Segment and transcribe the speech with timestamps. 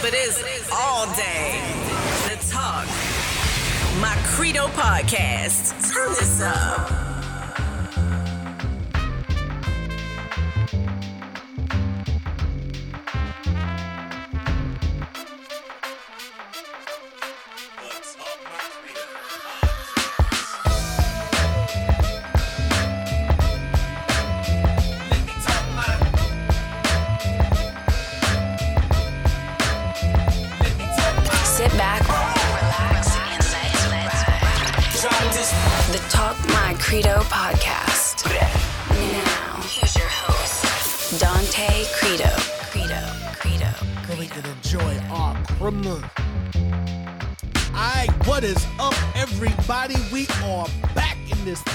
[0.00, 1.60] but it's all day.
[2.28, 2.86] The Talk.
[4.00, 5.92] My Credo podcast.
[5.92, 7.07] Turn this up.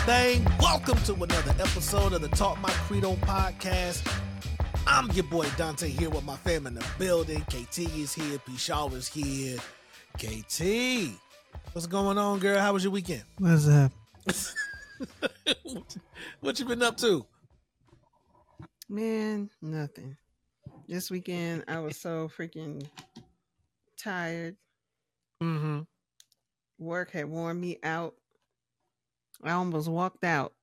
[0.05, 0.45] Thing.
[0.59, 4.05] Welcome to another episode of the Talk My Credo podcast.
[4.85, 7.39] I'm your boy Donte here with my fam in the building.
[7.43, 9.57] KT is here, P Shaw is here.
[10.17, 11.15] KT,
[11.71, 12.59] what's going on, girl?
[12.59, 13.23] How was your weekend?
[13.37, 13.93] What's up?
[16.41, 17.25] what you been up to?
[18.89, 20.17] Man, nothing.
[20.85, 22.85] This weekend I was so freaking
[23.97, 24.57] tired.
[25.41, 25.83] Mm-hmm.
[26.77, 28.15] Work had worn me out.
[29.41, 30.53] I almost walked out.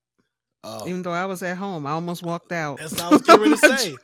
[0.63, 0.87] Oh.
[0.87, 2.79] Even though I was at home, I almost walked out.
[2.79, 3.97] That's what I was getting ready to say.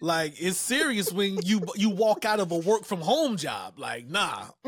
[0.00, 3.78] Like it's serious when you you walk out of a work from home job.
[3.78, 4.46] Like, nah,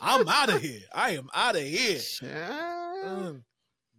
[0.00, 0.80] I'm out of here.
[0.94, 1.98] I am out of here.
[1.98, 3.42] Mm.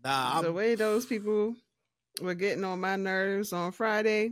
[0.03, 1.55] Nah, the I'm, way those people
[2.21, 4.31] were getting on my nerves on Friday,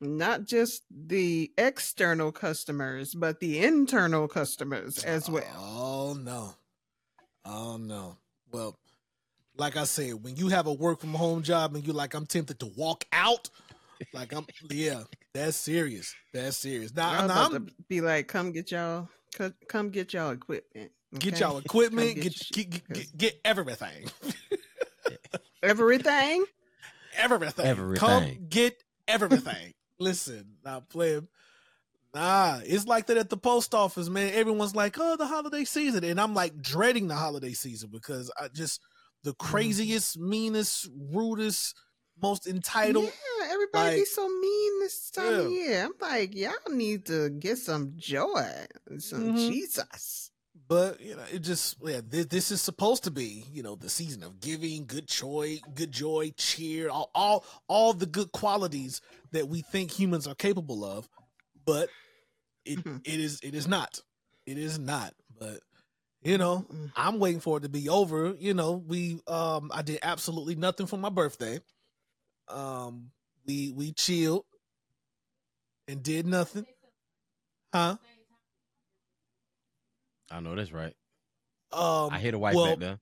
[0.00, 5.44] not just the external customers, but the internal customers as well.
[5.56, 6.54] Oh no,
[7.44, 8.16] oh no.
[8.52, 8.76] Well,
[9.60, 12.26] like I said, when you have a work from home job and you're like, I'm
[12.26, 13.50] tempted to walk out.
[14.14, 15.02] Like I'm, yeah,
[15.34, 16.14] that's serious.
[16.32, 16.94] That's serious.
[16.94, 19.08] Now, I was now about I'm to be like, come get y'all,
[19.68, 20.90] come get y'all equipment.
[21.18, 24.10] get y'all equipment, get get get, get, get, get everything.
[25.62, 26.44] everything.
[27.18, 27.66] everything.
[27.66, 27.96] Everything.
[27.96, 29.74] Come get everything.
[29.98, 31.28] Listen, not playing.
[32.14, 34.32] Nah, it's like that at the post office, man.
[34.34, 38.48] Everyone's like, "Oh, the holiday season," and I'm like dreading the holiday season because I
[38.48, 38.80] just
[39.22, 39.46] the Mm-hmm.
[39.46, 41.76] craziest, meanest, rudest,
[42.22, 43.04] most entitled.
[43.04, 45.84] Yeah, everybody be so mean this time of year.
[45.84, 48.66] I'm like, y'all need to get some joy,
[48.98, 49.48] some Mhm.
[49.48, 50.30] Jesus.
[50.68, 52.00] But you know, it just yeah.
[52.06, 55.90] This, this is supposed to be you know the season of giving, good joy, good
[55.92, 59.00] joy, cheer, all all all the good qualities
[59.32, 61.08] that we think humans are capable of.
[61.64, 61.88] But
[62.64, 63.00] it Mhm.
[63.04, 64.00] it is it is not.
[64.46, 65.14] It is not.
[65.38, 65.60] But
[66.22, 66.92] you know, Mm.
[66.96, 68.34] I'm waiting for it to be over.
[68.38, 71.60] You know, we um I did absolutely nothing for my birthday.
[72.48, 73.10] Um,
[73.46, 74.44] we we chilled
[75.88, 76.66] and did nothing.
[77.72, 77.96] Huh?
[80.30, 80.94] I know that's right.
[81.72, 82.98] Um, I hear the wife well, back there.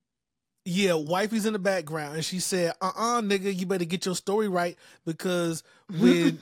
[0.65, 4.15] Yeah, wifey's in the background, and she said, "Uh, uh nigga, you better get your
[4.15, 5.63] story right because
[5.99, 6.39] when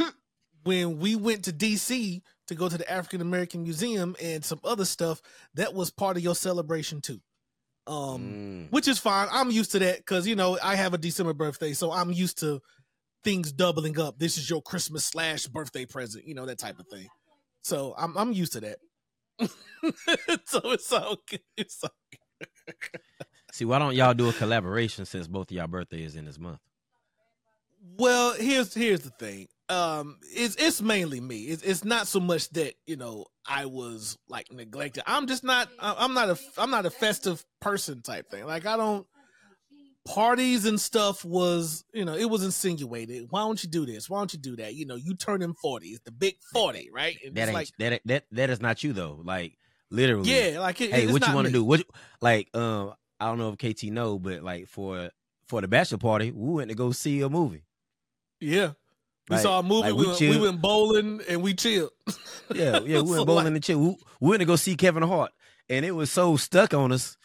[0.63, 2.21] when we went to D.C.
[2.47, 5.21] to go to the African American Museum and some other stuff,
[5.55, 7.19] that was part of your celebration too.
[7.87, 8.71] Um, Mm.
[8.71, 9.29] which is fine.
[9.31, 12.39] I'm used to that because you know I have a December birthday, so I'm used
[12.39, 12.61] to
[13.23, 14.19] things doubling up.
[14.19, 17.07] This is your Christmas slash birthday present, you know that type of thing.
[17.61, 18.79] So I'm I'm used to that.
[20.45, 21.41] so it's all good.
[21.55, 21.91] It's all
[23.53, 26.37] See, why don't y'all do a collaboration since both of y'all birthday is in this
[26.37, 26.59] month?
[27.97, 29.47] Well, here's here's the thing.
[29.69, 31.43] Um, it's it's mainly me.
[31.43, 35.03] It's it's not so much that you know I was like neglected.
[35.05, 35.69] I'm just not.
[35.79, 38.45] I'm not a I'm not a festive person type thing.
[38.45, 39.05] Like I don't
[40.07, 43.27] parties and stuff was you know it was insinuated.
[43.29, 44.09] Why don't you do this?
[44.09, 44.73] Why don't you do that?
[44.73, 45.87] You know, you turning forty.
[45.89, 47.17] It's the big forty, right?
[47.25, 49.21] And That ain't like that that that is not you though.
[49.23, 49.57] Like
[49.91, 50.31] literally.
[50.31, 51.63] yeah, like it, Hey, what you want to do?
[51.63, 51.83] What
[52.21, 55.11] like um I don't know if KT know, but like for
[55.47, 57.63] for the bachelor party, we went to go see a movie.
[58.39, 58.71] Yeah.
[59.29, 59.89] We Like- saw a movie.
[59.91, 61.91] like, we, we went, we went bowling and we chilled.
[62.55, 63.79] Yeah, yeah, we So, went bowling like- and chill.
[63.79, 65.31] We, we went to go see Kevin Hart,
[65.69, 67.17] and it was so stuck on us.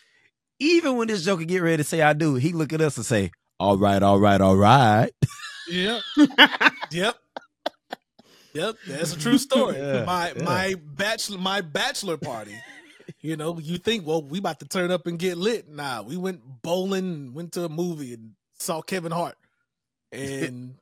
[0.58, 3.06] Even when this joker get ready to say I do, he look at us and
[3.06, 3.30] say,
[3.60, 5.12] "All right, all right, all right."
[5.68, 6.00] Yeah.
[6.90, 7.16] yep.
[8.54, 8.74] Yep.
[8.88, 9.76] That's a true story.
[9.78, 10.42] Yeah, my yeah.
[10.42, 12.56] my bachelor my bachelor party.
[13.20, 15.68] You know, you think, well, we about to turn up and get lit.
[15.68, 19.36] Nah, we went bowling, went to a movie and saw Kevin Hart.
[20.12, 20.74] And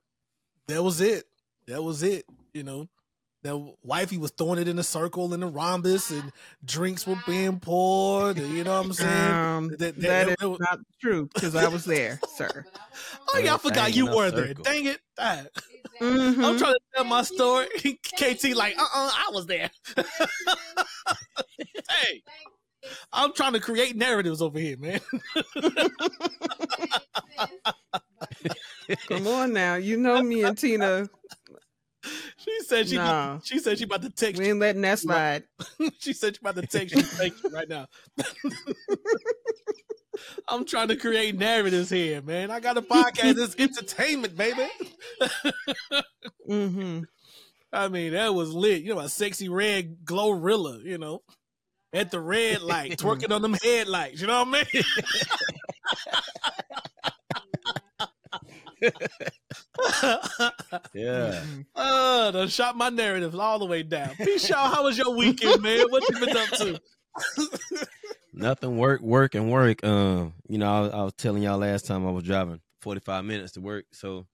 [0.71, 1.25] that was it.
[1.67, 2.25] That was it.
[2.55, 2.89] You know.
[3.43, 6.31] that wifey was throwing it in a circle in a rhombus and
[6.65, 8.37] drinks were being poured.
[8.39, 9.33] And, you know what I'm saying?
[9.33, 12.67] Um, That- that, that- is was- not true because I was there, sir.
[13.33, 14.53] Oh, yeah, I forgot you in a were there.
[14.55, 15.01] Dang it.
[15.19, 15.45] Ah.
[16.01, 16.45] Mhm.
[16.45, 17.67] I'm trying to tell my story.
[18.19, 19.71] KT like, uh uh I was there.
[21.89, 22.23] Hey.
[23.13, 25.01] I'm trying to create narratives over here, man.
[29.09, 29.75] Come on now.
[29.77, 31.09] You know me and Tina.
[32.39, 32.99] She said she
[33.45, 34.51] she said she about to text We you.
[34.51, 35.45] ain't letting that slide.
[35.99, 37.87] she said she about to text you, text you right now.
[40.49, 42.51] I'm trying to create narratives here, man.
[42.51, 43.37] I got a podcast.
[43.39, 44.69] It's entertainment, baby.
[46.47, 47.01] hmm
[47.73, 48.83] I mean, that was lit.
[48.83, 51.23] You know, a Sexyy Red GloRilla, you know,
[51.93, 54.21] at the red light, twerking on them headlights.
[54.21, 54.85] You know what I mean?
[60.94, 61.43] Yeah.
[61.75, 64.15] uh, done shot my narratives all the way down.
[64.17, 64.69] Peace, y'all.
[64.73, 65.87] How was your weekend, man?
[65.91, 66.81] What you been up to?
[68.32, 69.82] Nothing work, work, and work.
[69.85, 73.25] Um, you know, I, was- I was telling y'all last time I was driving 45
[73.25, 74.27] minutes to work, so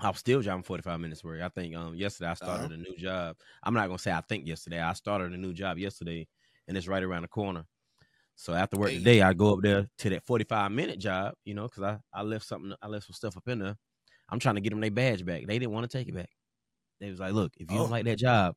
[0.00, 1.40] I'm still driving 45 minutes to work.
[1.42, 3.36] I think um yesterday I started a new job.
[3.62, 4.80] I'm not gonna say I think yesterday.
[4.80, 6.26] I started a new job yesterday,
[6.66, 7.64] and it's right around the corner.
[8.40, 8.94] So after work Hey.
[8.94, 11.34] today, I go up there to that 45 minute job.
[11.44, 13.76] You know, because I I left something, I left some stuff up in there.
[14.30, 15.46] I'm trying to get them their badge back.
[15.46, 16.30] They didn't want to take it back.
[17.00, 17.78] They was like, "Look, if you Oh.
[17.78, 18.56] don't like that job,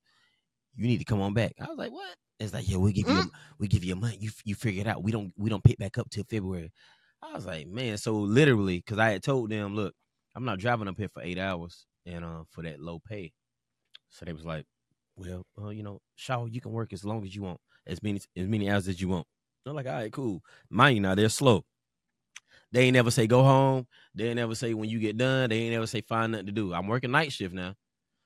[0.76, 3.10] you need to come on back." I was like, "What?" It's like, "Yeah, we give
[3.10, 3.26] you a,
[3.60, 4.18] we give you a month.
[4.22, 5.04] You you figure it out.
[5.04, 6.72] We don't we don't pick back up till February."
[7.22, 9.96] I was like, "Man," so literally, because I had told them, "Look,
[10.36, 13.34] I'm not driving up here for eight hours and uh for that low pay."
[14.10, 14.66] So they was like,
[15.16, 18.22] "Well, uh, you know, Shaw, you can work as long as you want, as many
[18.38, 19.28] as many hours as you want."
[19.66, 21.66] I'm like, "All right, cool." Mind you, now they're slow.
[22.72, 23.88] They ain't never say go home.
[24.16, 25.50] They ain't never say when you get done.
[25.50, 26.74] They ain't never say find nothing to do.
[26.74, 27.76] I'm working night shift now,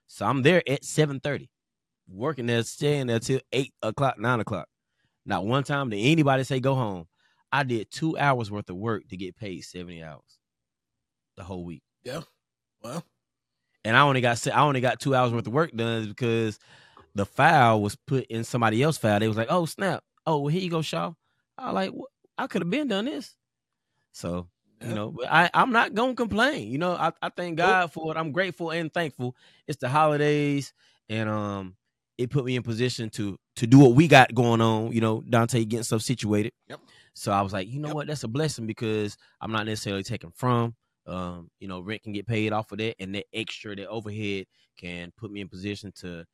[0.07, 1.49] so I'm there at seven thirty,
[2.07, 4.67] working there, staying there till eight o'clock, nine o'clock.
[5.25, 7.05] Not one time did anybody say go home.
[7.51, 10.39] I did two hours worth of work to get paid seventy hours,
[11.35, 12.21] the whole week, Yeah.
[12.81, 13.03] Well,
[13.83, 16.59] and I only got I only got two hours worth of work done because
[17.15, 19.19] the file was put in somebody else's file.
[19.19, 20.03] They was like, "Oh snap!
[20.25, 21.13] Oh well, here you go, Shaw."
[21.57, 21.91] I like,
[22.37, 23.35] I could have been done this."
[24.13, 24.47] So
[24.81, 26.69] you know, but I I'm not gonna complain.
[26.71, 28.17] You know, I I thank God for it.
[28.17, 29.35] I'm grateful and thankful.
[29.67, 30.73] It's the holidays,
[31.09, 31.75] and um,
[32.17, 34.91] it put me in position to to do what we got going on.
[34.93, 36.53] You know, Donte getting stuff situated.
[36.69, 36.81] Yep.
[37.13, 37.95] So I was like, you know Yep.
[37.95, 40.75] what, that's a blessing because I'm not necessarily taking from.
[41.07, 44.45] Um, you know, rent can get paid off of that, and that extra, that overhead
[44.77, 46.25] can put me in position to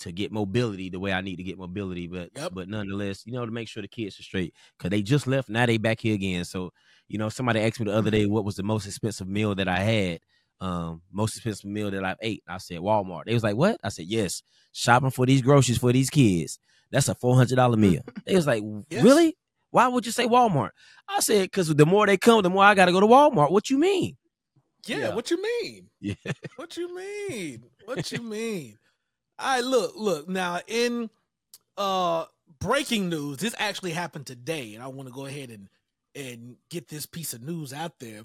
[0.00, 2.06] to get mobility the way I need to get mobility.
[2.06, 2.52] But Yep.
[2.54, 5.48] but nonetheless, you know, to make sure the kids are straight because they just left.
[5.48, 6.44] Now they back here again.
[6.44, 6.72] So
[7.08, 9.68] you know, somebody asked me the other day what was the most expensive meal that
[9.68, 10.20] I had.
[10.60, 12.42] Um, most expensive meal that I've ate.
[12.48, 13.24] I said Walmart.
[13.26, 16.58] They was like, "What?" I said, "Yes, shopping for these groceries for these kids.
[16.90, 19.04] That's a four hundred dollar meal." they was like, Yes.
[19.04, 19.36] "Really?
[19.70, 20.70] Why would you say Walmart?"
[21.08, 23.50] I said, "Because the more they come, the more I got to go to Walmart."
[23.50, 24.16] What you mean?
[24.86, 25.14] yeah, Yeah.
[25.14, 25.90] What you mean?
[26.00, 26.14] Yeah.
[26.56, 27.64] What you mean?
[27.84, 28.78] What you mean?
[29.38, 31.10] I look, look now in
[31.76, 32.24] uh
[32.58, 33.38] breaking news.
[33.38, 35.68] This actually happened today, and I want to go ahead and
[36.14, 38.22] and get this piece of news out there.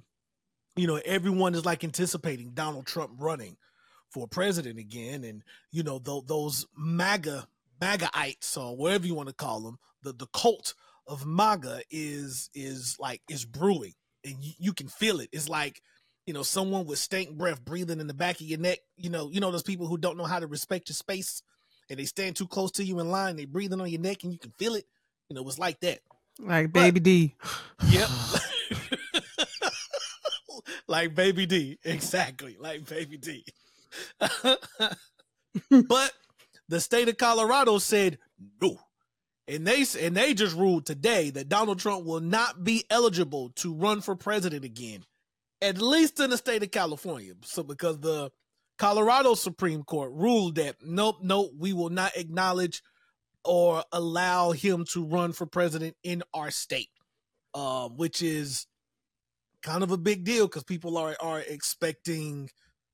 [0.76, 3.58] You know, everyone is like anticipating Donald Trump running
[4.10, 7.48] for president again, and you know th- those MAGA
[7.82, 10.74] MAGAites or whatever you want to call them, the the cult
[11.08, 13.94] of MAGA is is like is brewing,
[14.24, 15.30] and you, you can feel it.
[15.32, 15.82] It's like
[16.26, 18.80] you know someone with stank breath breathing in the back of your neck.
[18.98, 21.42] You know, you know those people who don't know how to respect your space,
[21.90, 23.36] and they stand too close to you in line.
[23.36, 24.86] They breathing on your neck, and you can feel it.
[25.30, 26.00] You know, it's like that.
[26.40, 27.36] Like Baby D.
[27.90, 28.10] Yep.
[30.88, 31.80] like Baby D.
[31.84, 32.58] Exactly.
[32.60, 33.46] Like Baby D.
[34.20, 36.14] but
[36.70, 38.18] the state of Colorado said
[38.62, 38.78] no.
[39.48, 43.74] And they and they just ruled today that Donald Trump will not be eligible to
[43.74, 45.04] run for president again,
[45.62, 47.34] at least in the state of California.
[47.44, 48.32] So because the
[48.78, 52.82] Colorado Supreme Court ruled that nope, nope, we will not acknowledge
[53.44, 56.90] or allow him to run for president in our state
[57.54, 58.68] uh, which is
[59.62, 62.50] kind of a big deal because people are are expecting,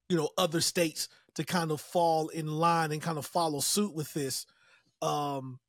[0.10, 3.94] you know, other states to kind of fall in line and kind of follow suit
[3.94, 4.46] with this.
[5.02, 5.60] Um,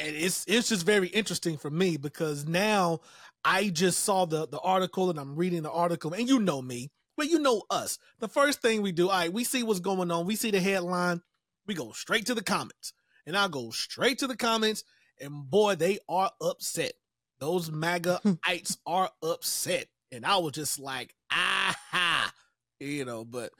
[0.00, 3.00] and it's it's just very interesting for me because now
[3.44, 6.90] I just saw the the article and I'm reading the article, and you know me,
[7.16, 7.98] but you know us.
[8.18, 10.60] The first thing we do, all right, we see what's going on, we see the
[10.60, 11.22] headline,
[11.66, 12.92] we go straight to the comments,
[13.26, 14.84] and I go straight to the comments,
[15.20, 16.92] and boy, they are upset.
[17.38, 19.86] Those MAGAites are upset.
[20.12, 22.32] And I was just like, aha,
[22.80, 23.52] you know, but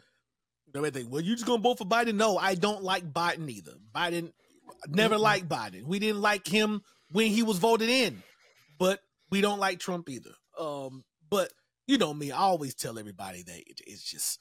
[0.73, 2.15] they think, well, you just gonna vote for Biden?
[2.15, 3.75] No, I don't like Biden either.
[3.95, 4.33] Biden
[4.89, 5.85] never liked Biden.
[5.85, 6.83] We didn't like him
[7.13, 8.23] when he was voted in,
[8.79, 10.31] but we don't like Trump either.
[10.59, 11.53] Um, but
[11.87, 14.39] you know me, I always tell everybody that it- it's just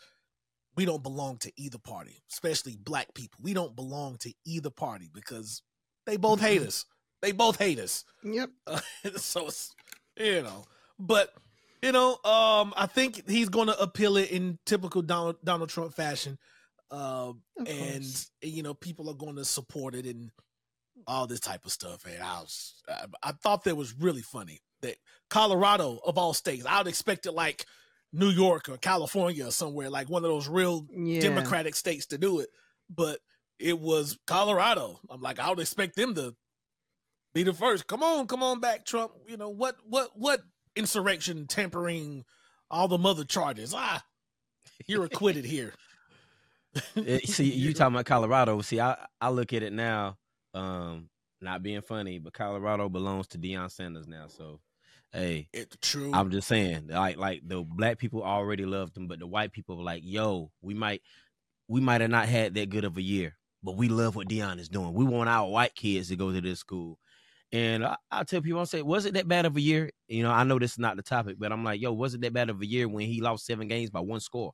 [0.75, 3.39] we don't belong to either party, especially black people.
[3.41, 5.61] We don't belong to either party because
[6.05, 6.85] they both hate us.
[7.21, 8.05] They both hate us.
[8.23, 8.49] Yep.
[8.65, 8.79] Uh,
[9.17, 9.73] so it's
[10.17, 10.63] you know,
[10.97, 11.33] but
[11.81, 15.93] you know, um, I think he's going to appeal it in typical Donald, Donald Trump
[15.93, 16.37] fashion,
[16.91, 17.33] uh,
[17.65, 18.05] and
[18.41, 20.31] you know, people are going to support it and
[21.07, 22.05] all this type of stuff.
[22.05, 24.95] And I was, I, I thought that was really funny that
[25.29, 27.65] Colorado of all states, I would expect it like
[28.11, 31.21] New York or California or somewhere like one of those real Yeah.
[31.21, 32.49] Democratic states to do it,
[32.89, 33.19] but
[33.59, 34.99] it was Colorado.
[35.09, 36.33] I'm like, I would expect them to
[37.33, 37.87] be the first.
[37.87, 39.11] Come on, come on back, Trump.
[39.27, 39.75] You know what?
[39.87, 40.11] What?
[40.15, 40.41] What?
[40.75, 42.23] Insurrection, tampering,
[42.71, 43.73] all the mother charges.
[43.75, 44.03] Ah,
[44.87, 45.73] you're acquitted here.
[46.75, 48.61] Eh, see, you talking about Colorado.
[48.61, 50.17] See, I, I look at it now,
[50.53, 51.09] um,
[51.41, 54.27] not being funny, but Colorado belongs to Deion Sanders now.
[54.27, 54.59] So,
[55.11, 56.13] hey, It's true.
[56.13, 59.77] I'm just saying, like, like the black people already loved him, but the white people
[59.77, 61.01] were like, "Yo, we might,
[61.67, 64.59] we might have not had that good of a year, but we love what Deion
[64.59, 64.93] is doing.
[64.93, 66.99] We want our white kids to go to this school."
[67.51, 69.91] And I, I tell people, I say, was it that bad of a year?
[70.07, 72.21] You know, I know this is not the topic, but I'm like, yo, was it
[72.21, 74.53] that bad of a year when he lost seven games by one score?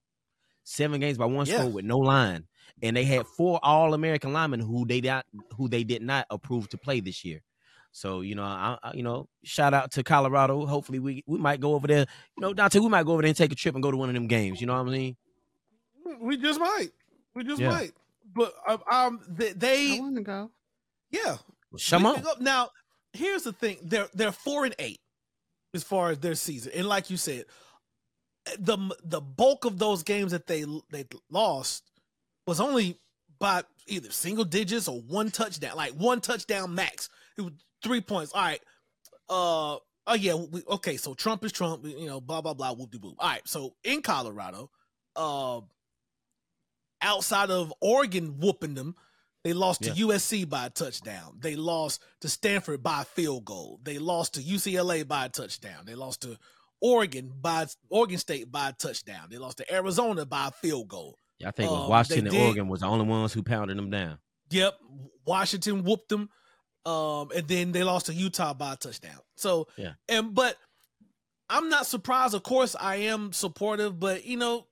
[0.68, 1.60] Seven games by one Yeah.
[1.60, 2.48] score with no line,
[2.82, 6.68] and they had four All American linemen who they not, who they did not approve
[6.70, 7.42] to play this year.
[7.92, 10.66] So you know, I, I you know, shout out to Colorado.
[10.66, 12.08] Hopefully, we we might go over there.
[12.36, 13.96] You know, Donte, we might go over there and take a trip and go to
[13.98, 14.60] one of them games.
[14.60, 15.16] You know what I mean?
[16.20, 16.90] we just might.
[17.36, 17.70] We just Yeah.
[17.70, 17.92] might.
[18.36, 20.52] But um, um they, I want to go.
[21.12, 21.38] yeah.
[21.90, 22.24] Come on.
[22.40, 22.70] Now,
[23.14, 25.00] here's the thing: they're they're four and eight
[25.74, 27.46] as far as their season, and like you said,
[28.60, 31.92] the the bulk of those games that they they lost
[32.48, 33.00] was only
[33.40, 37.10] by either single digits or one touchdown, like one touchdown max.
[37.38, 38.32] It was three points.
[38.34, 38.62] All right.
[39.30, 40.36] Uh oh yeah.
[40.36, 41.86] We, okay, so Trump is Trump.
[41.86, 42.74] You know, blah blah blah.
[42.74, 43.16] Whoop de boop.
[43.18, 43.42] All right.
[43.46, 44.70] So in Colorado,
[45.16, 45.62] uh,
[47.02, 48.96] outside of Oregon whooping them,
[49.44, 51.38] they lost to USC by a touchdown.
[51.40, 53.80] They lost to Stanford by a field goal.
[53.84, 55.86] They lost to UCLA by a touchdown.
[55.86, 56.38] They lost to
[56.86, 59.28] Oregon by Oregon State by a touchdown.
[59.32, 61.18] They lost to Arizona by a field goal.
[61.40, 63.90] Yeah, I think Um, Washington and did- Oregon was the only ones who pounded them
[63.90, 64.20] down.
[64.52, 64.80] Yep,
[65.26, 66.30] Washington whooped them,
[66.86, 69.20] um, and then they lost to Utah by a touchdown.
[69.36, 69.94] So, Yeah.
[70.08, 70.58] and but
[71.50, 72.34] I'm not surprised.
[72.36, 74.68] Of course, I am supportive, but you know,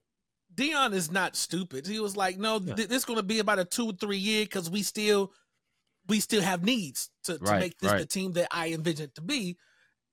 [0.54, 1.88] Deion is not stupid.
[1.88, 2.76] He was like, "No, Yeah.
[2.76, 5.34] th- this is going to be about a two or three year because we still
[6.08, 9.16] we still have needs to, to Right, make this the team that I envision it
[9.16, 9.58] to be."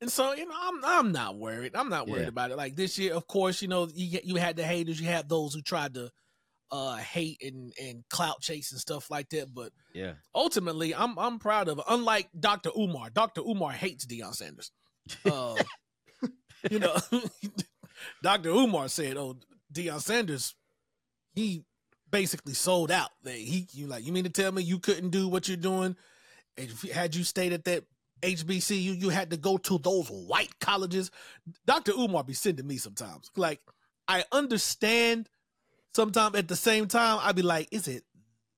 [0.00, 1.73] And so, you know, I'm I'm not worried.
[1.75, 2.28] I'm not worried Yeah.
[2.28, 2.57] about it.
[2.57, 5.54] Like this year, of course, you know, you you had the haters, you had those
[5.54, 6.11] who tried to
[6.73, 10.14] uh hate and and clout chase and stuff like that, but Yeah.
[10.35, 11.78] ultimately, I'm I'm proud of.
[11.78, 11.85] It.
[11.88, 12.71] Unlike Dr.
[12.76, 13.42] Umar, Dr.
[13.42, 14.71] Umar hates Deion Sanders.
[15.25, 15.57] Uh,
[16.71, 16.97] you know,
[18.23, 18.50] Dr.
[18.50, 19.37] Umar said, "Oh,
[19.73, 20.54] Deion Sanders,
[21.35, 21.64] he
[22.11, 23.11] basically sold out.
[23.25, 25.97] That he, you like, you mean to tell me you couldn't do what you're doing?
[26.57, 27.85] And if had you stayed at that
[28.23, 31.11] HBCU, you had to go to those white colleges.
[31.67, 31.93] Dr.
[31.93, 33.31] Umar be sending me sometimes.
[33.37, 33.61] Like,
[34.09, 35.29] I understand.
[35.95, 38.05] Sometimes at the same time, I'd be like, is it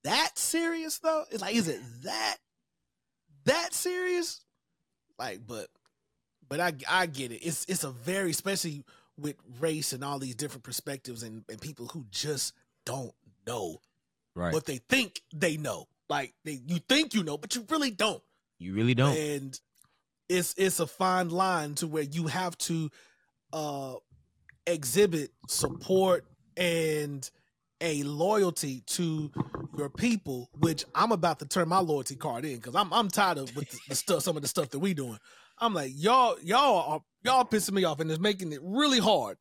[0.04, 1.24] that serious though?
[1.30, 2.36] It's like, is it that
[3.44, 4.44] that serious?
[5.18, 5.68] Like, but
[6.48, 7.36] but I I get it.
[7.36, 8.84] It's it's a very especially
[9.18, 12.52] with race and all these different perspectives and, and people who just
[12.84, 13.14] don't
[13.46, 13.80] know
[14.34, 14.52] Right.
[14.52, 15.86] what they think they know.
[16.08, 18.22] Like they you think you know, but you really don't.
[18.62, 19.16] You really don't.
[19.16, 19.60] And
[20.28, 22.90] it's it's a fine line to where you have to
[23.52, 23.94] uh
[24.66, 26.24] exhibit support
[26.56, 27.28] and
[27.80, 29.30] a loyalty to
[29.76, 33.38] your people, which I'm about to turn my loyalty card in because I'm I'm tired
[33.38, 35.18] of with the, the stuff, some of the stuff that we doing.
[35.58, 39.36] I'm like y'all y'all are y'all pissing me off and it's making it really hard.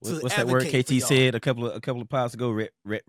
[0.00, 2.50] What- to What's that word KT said a couple of a couple of pods ago?
[2.50, 3.00] Re, re.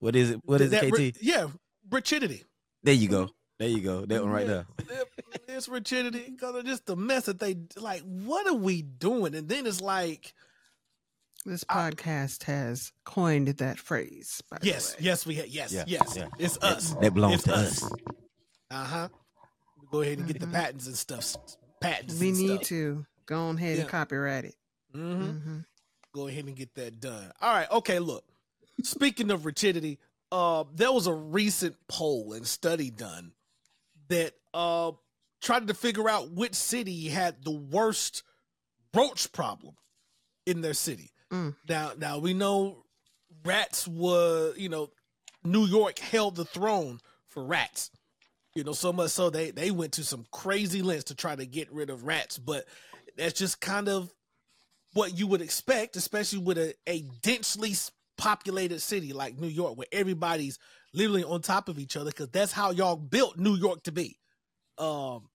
[0.00, 0.40] What is it?
[0.44, 0.98] What is That it, KT?
[0.98, 1.48] ri- yeah,
[1.90, 2.44] rigidity.
[2.82, 3.30] there you go.
[3.58, 4.04] There you go.
[4.06, 5.04] That one right Yeah, there.
[5.48, 8.02] It's rigidity because of just the mess that they like.
[8.02, 9.34] What are we doing?
[9.34, 10.32] And then it's like,
[11.44, 14.42] This I- podcast has coined that phrase.
[14.50, 15.04] By the yes, way.
[15.04, 16.28] yes, we had, yes, Yeah, yes, yeah.
[16.38, 16.94] it's us.
[17.00, 17.82] That belongs It's to us.
[17.82, 17.92] us.
[18.70, 19.08] Uh huh.
[19.90, 20.52] Go ahead and get the Mhm.
[20.52, 21.34] patents and stuff.
[21.80, 22.18] Patents.
[22.20, 22.68] we and need stuff.
[22.68, 23.80] to go ahead Yeah.
[23.82, 24.54] and copyright it.
[24.92, 25.58] hmm hmm
[26.12, 27.32] Go ahead and get that done.
[27.40, 27.70] All right.
[27.70, 27.98] Okay.
[27.98, 28.24] Look.
[28.82, 29.98] Speaking of rigidity,
[30.30, 33.32] uh, there was a recent poll and study done
[34.08, 34.92] that uh
[35.40, 38.22] tried to figure out which city had the worst
[38.94, 39.76] roach problem
[40.46, 41.12] in their city.
[41.30, 41.54] Mm.
[41.68, 42.84] Now, now we know
[43.44, 44.90] rats were, you know,
[45.44, 47.90] New York held the throne for rats.
[48.54, 51.46] You know, so much so they they went to some crazy lengths to try to
[51.46, 52.64] get rid of rats, but
[53.16, 54.12] that's just kind of
[54.94, 57.74] what you would expect, especially with a, a densely
[58.18, 60.58] populated city like New York, where everybody's
[60.92, 64.18] literally on top of each other, because that's how y'all built New York to be.
[64.76, 65.30] Um,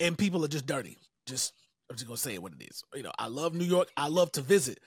[0.00, 0.98] and people are just dirty.
[1.26, 1.52] Just
[1.88, 2.82] I'm just gonna say it what it is.
[2.94, 3.88] You know, I love New York.
[3.96, 4.80] I love to visit.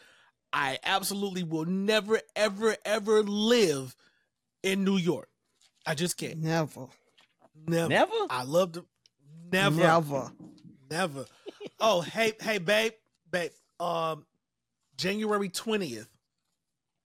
[0.52, 3.96] I absolutely will never, ever, ever live
[4.62, 5.30] in New York.
[5.86, 6.40] I just can't.
[6.40, 6.88] Never.
[7.68, 7.90] Never.
[7.90, 8.12] Never?
[8.30, 8.86] I love to.
[9.52, 9.78] Never.
[9.78, 10.32] Never.
[10.90, 11.26] Never.
[11.80, 12.94] Oh, hey, hey, babe,
[13.32, 13.52] babe.
[13.80, 14.26] Um,
[14.98, 16.08] January twentieth,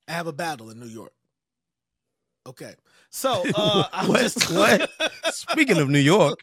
[0.08, 1.12] I have a battle in New York.
[2.46, 2.74] Okay,
[3.10, 4.20] so uh, I'm What?
[4.20, 4.90] just What?
[5.34, 6.40] Speaking of New York,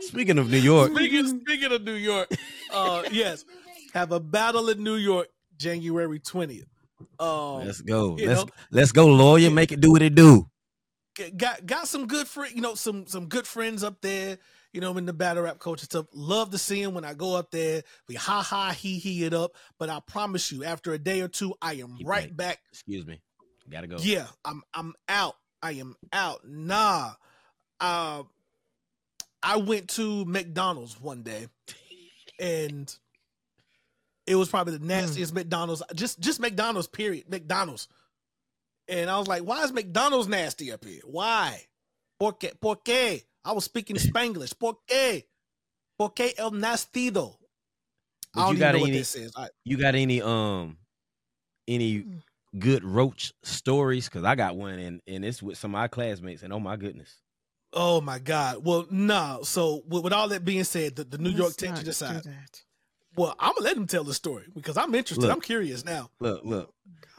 [0.00, 2.28] speaking of New York, speaking, speaking of New York,
[2.72, 3.44] uh, yes,
[3.94, 6.66] have a battle in New York, January twentieth.
[7.18, 8.14] Um, let's go.
[8.20, 9.50] Let's know, let's go, lawyer.
[9.50, 10.46] Make it do what it do.
[11.36, 14.38] got got some good friend, you know, some some good friends up there.
[14.74, 16.06] You know, I'm in the battle rap culture stuff.
[16.12, 17.84] Love to see him when I go up there.
[18.08, 19.52] We ha ha he he it up.
[19.78, 22.34] But I promise you, after a day or two, I am Keep right going.
[22.34, 22.58] back.
[22.72, 23.20] Excuse me.
[23.70, 23.98] Gotta go.
[24.00, 25.36] Yeah, I'm I'm out.
[25.62, 26.40] I am out.
[26.44, 27.12] Nah.
[27.80, 28.24] Uh,
[29.44, 31.46] I went to McDonald's one day,
[32.40, 32.92] and
[34.26, 35.84] it was probably the nastiest McDonald's.
[35.94, 36.88] Just just McDonald's.
[36.88, 37.30] Period.
[37.30, 37.86] McDonald's.
[38.88, 41.00] And I was like, why is McDonald's nasty up here?
[41.04, 41.62] Why?
[42.18, 43.22] Porque, porque.
[43.44, 44.54] I was speaking Spanglish.
[44.58, 45.24] Porque.
[45.98, 47.36] Porque el nastido.
[48.32, 49.32] But I don't you even got know what any- this is.
[49.36, 50.76] I, You got any um
[51.68, 52.04] any
[52.58, 54.08] good roach stories?
[54.08, 56.76] Cause I got one and and it's with some of my classmates and oh my
[56.76, 57.14] goodness.
[57.72, 58.64] Oh my God.
[58.64, 59.40] Well, no.
[59.42, 61.90] So with, with all that being said, the, the New York Let's not tension do
[61.90, 62.22] aside.
[62.24, 62.62] that.
[63.16, 65.22] Well, I'm gonna let him tell the story because I'm interested.
[65.22, 65.32] Look.
[65.32, 66.10] I'm curious now.
[66.20, 66.74] Look, look.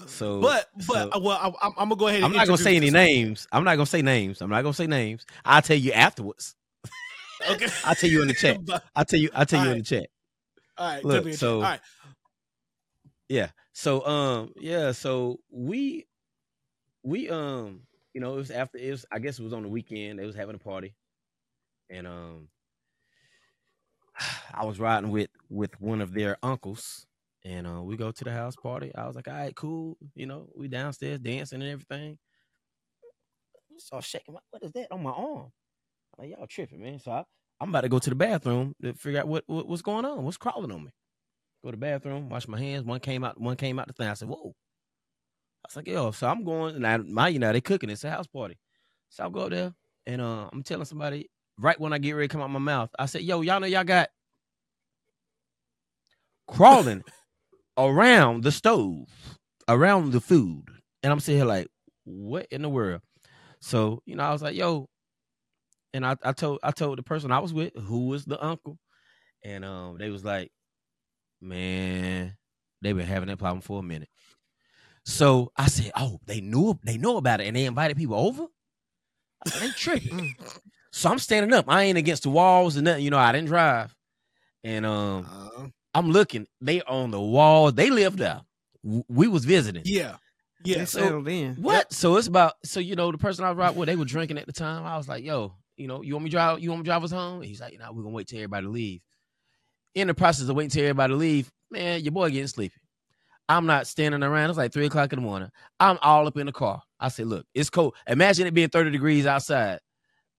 [0.07, 2.17] So But but so- uh, well, I, I'm, I'm gonna go ahead.
[2.17, 3.47] And I'm not gonna say any names.
[3.51, 4.41] I'm not gonna say names.
[4.41, 5.25] I'm not gonna say names.
[5.45, 6.55] I'll tell you afterwards.
[7.51, 7.67] Okay.
[7.85, 8.57] I'll tell you in the chat.
[8.95, 9.29] I'll tell you.
[9.35, 10.07] I'll tell you in the chat.
[10.77, 11.03] all right.
[11.03, 11.79] Look, tell me a- so- all right.
[13.27, 13.49] Yeah.
[13.73, 16.07] So um yeah, so we
[17.03, 17.81] we um
[18.13, 20.17] you know, it was after it was I guess it was on the weekend.
[20.19, 20.93] They was having a party.
[21.89, 22.47] And um
[24.53, 27.05] I was riding with with one of their uncles
[27.43, 28.93] and uh we go to the house party.
[28.95, 29.97] I was like, "All right, cool.
[30.15, 32.17] You know, we downstairs dancing and everything."
[33.77, 35.51] So shaking my what is that on my arm?
[36.17, 36.99] I'm like, y'all tripping, man.
[36.99, 37.23] So I,
[37.59, 40.23] I'm about to go to the bathroom to figure out what, what what's going on.
[40.23, 40.91] What's crawling on me?
[41.63, 42.85] Go to the bathroom, wash my hands.
[42.85, 44.07] One came out, one came out the thing.
[44.07, 44.53] I said, "Whoa!"
[45.65, 46.75] I was like, "Yo," so I'm going.
[46.75, 47.89] And I, my, you know, they cooking.
[47.89, 48.57] It's a house party.
[49.09, 49.73] So I go up there,
[50.05, 52.89] and uh, I'm telling somebody right when I get ready to come out my mouth.
[52.97, 54.09] I said, "Yo, y'all know y'all got
[56.47, 57.03] crawling
[57.77, 59.07] around the stove,
[59.67, 60.65] around the food,"
[61.03, 61.67] and I'm sitting here like,
[62.03, 63.01] "What in the world?"
[63.59, 64.89] So you know, I was like, "Yo,"
[65.93, 68.77] and I, I told I told the person I was with, who was the uncle,
[69.43, 70.51] and um, they was like,
[71.41, 72.35] man,
[72.81, 74.09] they've been having that problem for a minute.
[75.05, 78.47] So I said, oh, they knew they know about it, and they invited people over.
[79.47, 80.35] Said, they tripping.
[80.95, 81.65] so I'm standing up.
[81.67, 83.03] I ain't against the walls and nothing.
[83.03, 83.93] You know, I didn't drive,
[84.63, 86.47] and um, Uh, I'm looking.
[86.61, 87.71] They on the wall.
[87.71, 88.41] They lived there.
[88.83, 89.83] We was visiting.
[89.85, 90.17] yeah.
[90.63, 90.85] They Yeah.
[90.85, 91.55] so- settled in.
[91.55, 91.91] What?
[91.93, 94.37] So it's about so you know the person I was riding with, they were drinking
[94.37, 94.85] at the time.
[94.85, 96.59] I was like, yo, you know, you want me to drive?
[96.59, 97.35] You want me to drive us home?
[97.37, 99.01] And he's like, nah, we're gonna wait till everybody leave.
[99.93, 102.75] In the process of waiting till everybody leave, man, your boy getting sleepy.
[103.47, 104.49] I'm not standing around.
[104.49, 105.49] It's like three o'clock in the morning.
[105.79, 106.81] I'm all up in the car.
[106.99, 107.95] I said, look, it's cold.
[108.07, 109.79] Imagine it being 30 degrees outside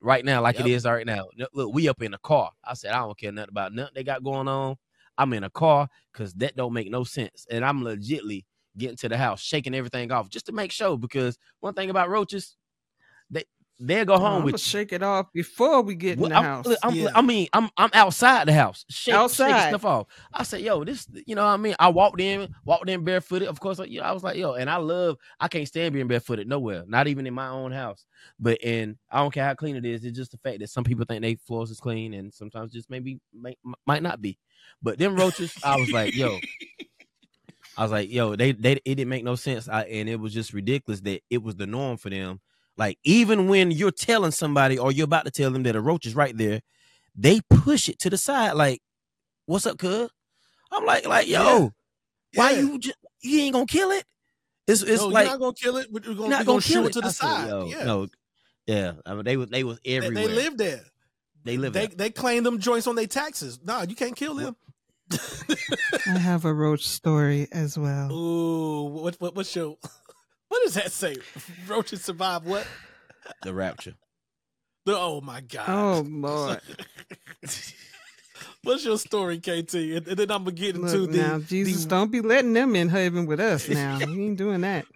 [0.06, 0.70] right now, like it Yep.
[0.70, 1.26] is right now.
[1.52, 2.52] Look, we up in the car.
[2.64, 4.76] I said, I don't care nothing about nothing they got going on.
[5.18, 7.46] I'm in a car because that don't make no sense.
[7.50, 8.44] And I'm legitly
[8.78, 10.96] getting to the house, shaking everything off just to make sure.
[10.96, 12.56] Because one thing about roaches,
[13.78, 16.44] they'll go home I'm gonna with shake it off before we get in the I'm-
[16.44, 16.66] house.
[16.82, 17.08] I'm- Yeah.
[17.14, 19.68] I mean, I'm I'm outside the house, shake, shaking Outside.
[19.68, 20.06] stuff off.
[20.32, 23.48] I said, "Yo, this, you know what I mean?" I walked in, walked in barefooted.
[23.48, 25.16] Of course, like, you know, I was like, "Yo," and I love.
[25.38, 28.06] I can't stand being barefooted nowhere, not even in my own house.
[28.40, 30.04] But and I don't care how clean it is.
[30.04, 32.88] It's just the fact that some people think they floors is clean, and sometimes just
[32.90, 34.38] maybe may, might not be.
[34.82, 36.38] But them roaches, I was like, "Yo."
[37.78, 40.32] I was like, yo, they they it didn't make no sense, I, and it was
[40.32, 42.40] just ridiculous that it was the norm for them.
[42.76, 46.06] Like even when you're telling somebody or you're about to tell them that a roach
[46.06, 46.60] is right there,
[47.14, 48.52] they push it to the side.
[48.52, 48.80] Like,
[49.46, 50.10] what's up, cuz?
[50.70, 51.68] I'm like, like, yo, Yeah.
[52.34, 52.60] why Yeah.
[52.60, 54.04] you just you ain't gonna kill it?
[54.66, 55.88] It's it's no, like you're not gonna kill it.
[55.90, 57.26] We're gonna, you're we're not gonna, gonna shoot kill it it to the I said,
[57.26, 57.48] side.
[57.48, 57.84] yo, yeah.
[57.84, 58.06] No,
[58.66, 58.92] yeah.
[59.06, 60.28] I mean, they was they was They, everywhere.
[60.28, 60.80] they live there.
[61.44, 61.96] They live They there.
[61.96, 63.58] they claim them joints on their taxes.
[63.64, 64.56] Nah, you can't kill them.
[66.06, 68.10] I have a roach story as well.
[68.12, 69.76] Ooh, what what what's your
[70.48, 71.16] what does that say?
[71.68, 72.66] Roaches survive what?
[73.42, 73.94] the rapture.
[74.84, 75.64] The, oh my god.
[75.68, 76.60] Oh Lord!
[78.62, 79.74] What's your story, KT?
[79.74, 82.52] And, and then I'm gonna get into Look the now, Jesus, the- don't be letting
[82.52, 83.68] them in heaven with us.
[83.76, 84.86] Now we ain't doing that.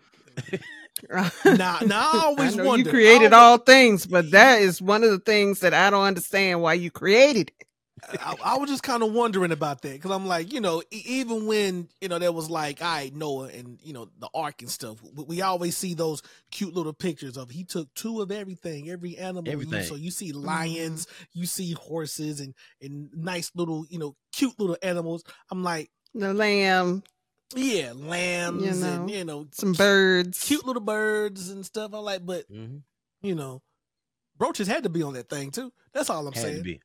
[1.09, 2.85] Now, now I always know wonder.
[2.85, 6.05] you created I all things, but that is one of the things that I don't
[6.05, 7.67] understand why you created it.
[8.21, 11.03] I, I was just kind of wondering about that because I'm like, you know, e-
[11.07, 14.63] even when you know there was like, I right, Noah and you know the ark
[14.63, 14.99] and stuff.
[15.15, 19.17] We, we always see those cute little pictures of he took two of everything, every
[19.17, 19.51] animal.
[19.53, 19.83] Everything.
[19.83, 24.77] So you see lions, you see horses, and and nice little, you know, cute little
[24.83, 25.23] animals.
[25.51, 27.03] I'm like, The lamb,
[27.55, 30.41] yeah, lambs know, and you know some birds.
[30.45, 31.93] cute little birds and stuff.
[31.95, 32.83] I'm like, but Mhm.
[33.23, 33.63] you know,
[34.39, 35.73] roaches had to be on that thing too.
[35.93, 36.81] That's all I'm Had saying.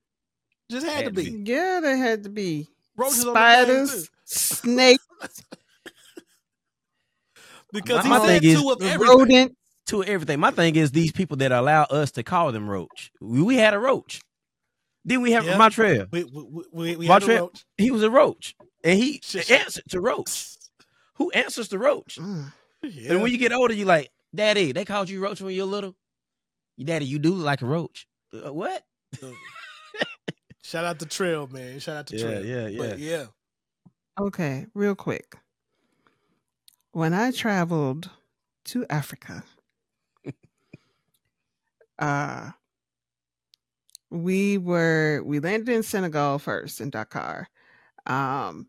[0.69, 0.79] To be.
[0.81, 1.37] Just had, Had to to be.
[1.43, 1.51] be.
[1.51, 5.05] Yeah, they had to be Roaches on the thing, spiders, snakes,
[7.73, 9.17] because he My- my said thing is- two of everything.
[9.17, 9.57] rodent.
[9.87, 10.39] To everything.
[10.39, 13.11] My thing is these people that allow us to call them roach.
[13.21, 14.19] We, we had a roach.
[15.03, 15.57] Then we have Yeah.
[15.57, 16.07] Montreal.
[16.11, 19.61] We we we, we Montreal- He was a roach, and he Shit, shit.
[19.61, 20.55] answered to roach.
[21.17, 22.17] Who answers to roach?
[22.19, 22.51] Mm.
[22.81, 23.11] Yeah.
[23.13, 25.67] And when you get older, you like, Daddy, they called you roach when you were
[25.71, 25.95] little.
[26.83, 28.07] Daddy, you do look like a roach.
[28.33, 28.81] Uh, what?
[30.65, 31.79] Shout out to Trail, man.
[31.79, 32.69] Shout out to Yeah, Trail.
[32.71, 33.25] yeah, But yeah.
[34.19, 35.35] Okay, real quick.
[36.91, 38.09] When I traveled
[38.65, 39.43] to Africa,
[41.99, 42.51] uh
[44.09, 47.47] we were we landed in Senegal first in Dakar.
[48.07, 48.67] Um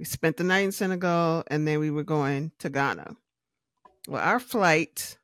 [0.00, 3.14] we spent the night in Senegal and then we were going to Ghana.
[4.08, 5.16] Well, our flight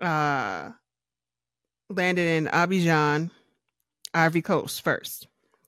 [0.00, 0.70] uh
[1.90, 3.30] landed in Abidjan,
[4.14, 5.26] Ivory Coast first.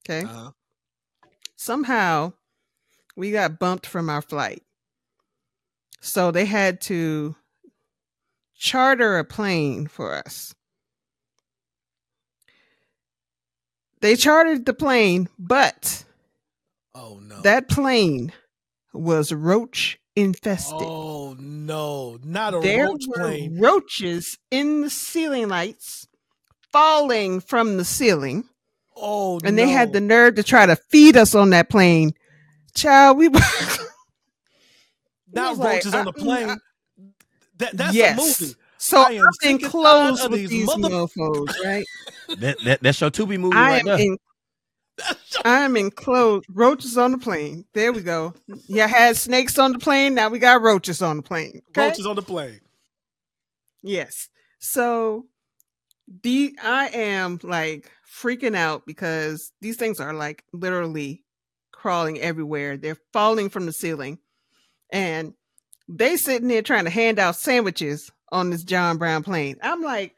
[0.09, 0.51] Okay Uh-huh.
[1.57, 2.33] somehow
[3.17, 4.63] we got bumped from our flight.
[6.01, 7.37] So they had to
[8.57, 10.55] charter a plane for us.
[14.01, 16.05] They chartered the plane, but
[16.95, 17.41] Oh no.
[17.43, 18.33] that plane
[18.93, 20.77] was roach infested.
[20.81, 22.19] Oh no.
[22.25, 23.59] Not a there roach were plane.
[23.61, 26.09] roaches in the ceiling lights
[26.73, 28.45] falling from the ceiling.
[28.97, 32.13] Oh and they had the nerve to try to feed us on that plane.
[32.75, 33.41] Child, we were
[35.33, 36.51] not was like, roaches on the I- plane.
[36.51, 36.57] Uh,
[37.59, 38.19] that that's yes.
[38.19, 38.55] a movie.
[38.79, 41.85] So I I'm am sick and tired enclosed with these these mother- mofos, right?
[42.39, 43.99] That, that that's your Tubi movie I right am there.
[44.01, 44.17] in,
[45.45, 46.47] I'm enclosed.
[46.49, 47.67] Roaches on the plane.
[47.75, 48.33] There we go.
[48.69, 50.15] You had snakes on the plane.
[50.15, 51.61] Now we got roaches on the plane.
[51.71, 51.89] Okay?
[51.89, 52.61] Roaches on the plane.
[53.83, 54.29] Yes.
[54.61, 55.27] So
[56.23, 61.23] the I am like freaking out because these things are like literally
[61.71, 62.77] crawling everywhere.
[62.77, 64.19] They're falling from the ceiling.
[64.91, 65.35] And
[65.89, 69.57] they sitting there trying to hand out sandwiches on this John Brown plane.
[69.63, 70.15] I'm like,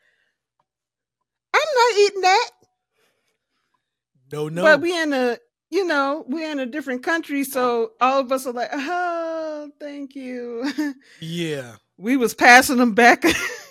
[1.54, 2.50] I'm not eating that.
[4.32, 4.62] No, no.
[4.62, 5.38] But we in a
[5.70, 7.90] you know, we're in a different country, so uh-huh.
[8.00, 10.94] all of us are like, oh, thank you.
[11.20, 11.76] yeah.
[11.96, 13.24] we was passing them back.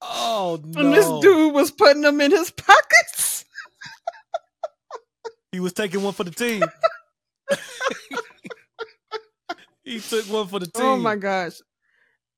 [0.00, 0.80] Oh no.
[0.80, 3.44] And this dude was putting them in his pockets.
[5.50, 6.62] He was taking one for the team.
[9.82, 10.84] he took one for the team.
[10.84, 11.60] Oh my gosh.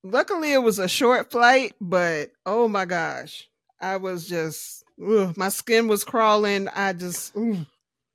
[0.03, 3.49] Luckily, it was a short flight, but oh my gosh.
[3.81, 6.69] I was just, ugh, my skin was crawling.
[6.69, 7.67] I just, ooh.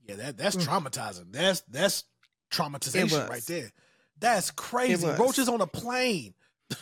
[0.07, 0.65] Yeah, that that's Mm.
[0.65, 1.31] traumatizing.
[1.31, 2.05] That's that's
[2.51, 3.71] traumatization right there.
[4.19, 5.05] That's crazy.
[5.07, 6.35] Roaches on a plane.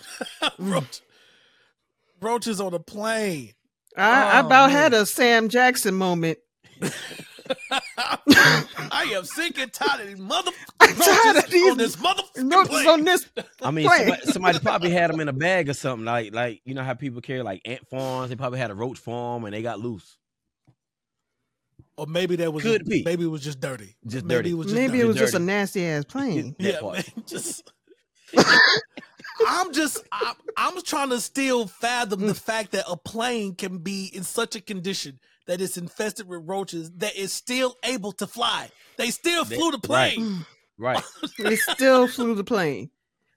[0.59, 1.01] Roach,
[2.23, 3.53] roaches on a plane.
[3.97, 4.01] I,
[4.37, 4.77] I Oh, about man.
[4.77, 6.39] had a Sam Jackson moment.
[7.69, 12.87] I am sick and tired of these mother I'm tired roaches on this motherfucking plane.
[12.87, 13.27] on this.
[13.61, 16.05] I mean, somebody, somebody probably had them in a bag or something.
[16.05, 18.29] Like, like you know how people carry like ant farms.
[18.29, 20.17] They probably had a roach farm and they got loose.
[21.97, 23.03] Or maybe that was Could just, be.
[23.03, 23.95] maybe it was just dirty.
[24.07, 24.49] Just maybe dirty.
[24.51, 25.01] it was just Maybe dirty.
[25.01, 26.55] it was just a nasty ass plane.
[26.57, 27.71] Yeah, man, just
[29.47, 34.05] I'm just I'm, I'm trying to still fathom the fact that a plane can be
[34.13, 38.69] in such a condition that it's infested with roaches that is still able to fly.
[38.97, 40.45] They still That- flew the plane.
[40.77, 41.03] Right.
[41.39, 42.89] They still flew the plane.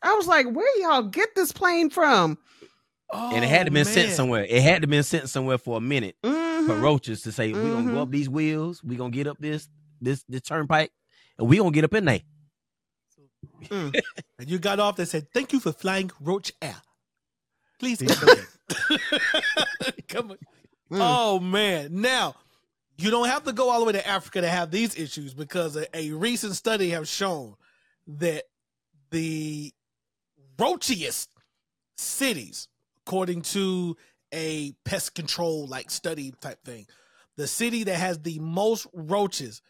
[0.03, 2.39] I was like, where y'all get this plane from?
[3.13, 4.45] and it had to Oh, been sent somewhere.
[4.49, 6.83] It had to been sent somewhere for a minute for Mhm.
[6.83, 8.83] roaches to say, "We're gonna go up these wheels.
[8.83, 9.69] We're gonna get up this
[10.01, 10.91] this this turnpike,
[11.39, 12.21] and we're gonna get up in there."
[14.39, 16.77] And you got off and said, "Thank you for flying Roach Air.
[17.79, 18.29] Please come
[20.09, 20.39] come on.
[20.89, 20.99] Mm.
[21.01, 22.01] Oh man!
[22.01, 22.37] Now
[22.97, 25.75] you don't have to go all the way to Africa to have these issues because
[25.77, 27.57] a, a recent study has shown
[28.07, 28.45] that
[29.11, 29.73] the
[30.57, 31.27] roachiest
[31.97, 32.69] cities,
[33.05, 33.97] according to
[34.33, 36.87] a pest control like study type thing,
[37.37, 39.61] the city that has the most roaches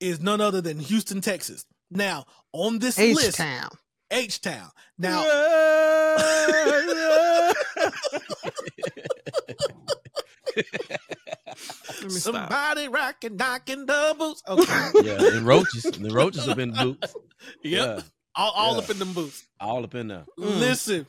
[0.00, 1.64] is none other than Houston, Texas.
[1.90, 3.70] Now on this H list, Town.
[4.10, 4.70] H Town.
[4.98, 5.22] Now
[10.56, 12.50] Let me stop.
[12.50, 14.42] Somebody rocking, knocking the boots.
[14.48, 14.90] Okay.
[15.04, 17.14] yeah, the roaches, the roaches up in the boots.
[17.62, 17.96] Yep.
[17.96, 18.00] Yeah,
[18.34, 18.78] All, all Yeah.
[18.78, 19.44] up in them boots.
[19.60, 20.24] all up in there.
[20.38, 20.58] Mm.
[20.60, 21.06] Listen,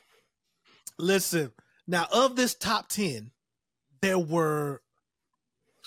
[0.98, 1.52] listen.
[1.88, 3.32] Now, of this top 10,
[4.00, 4.80] there were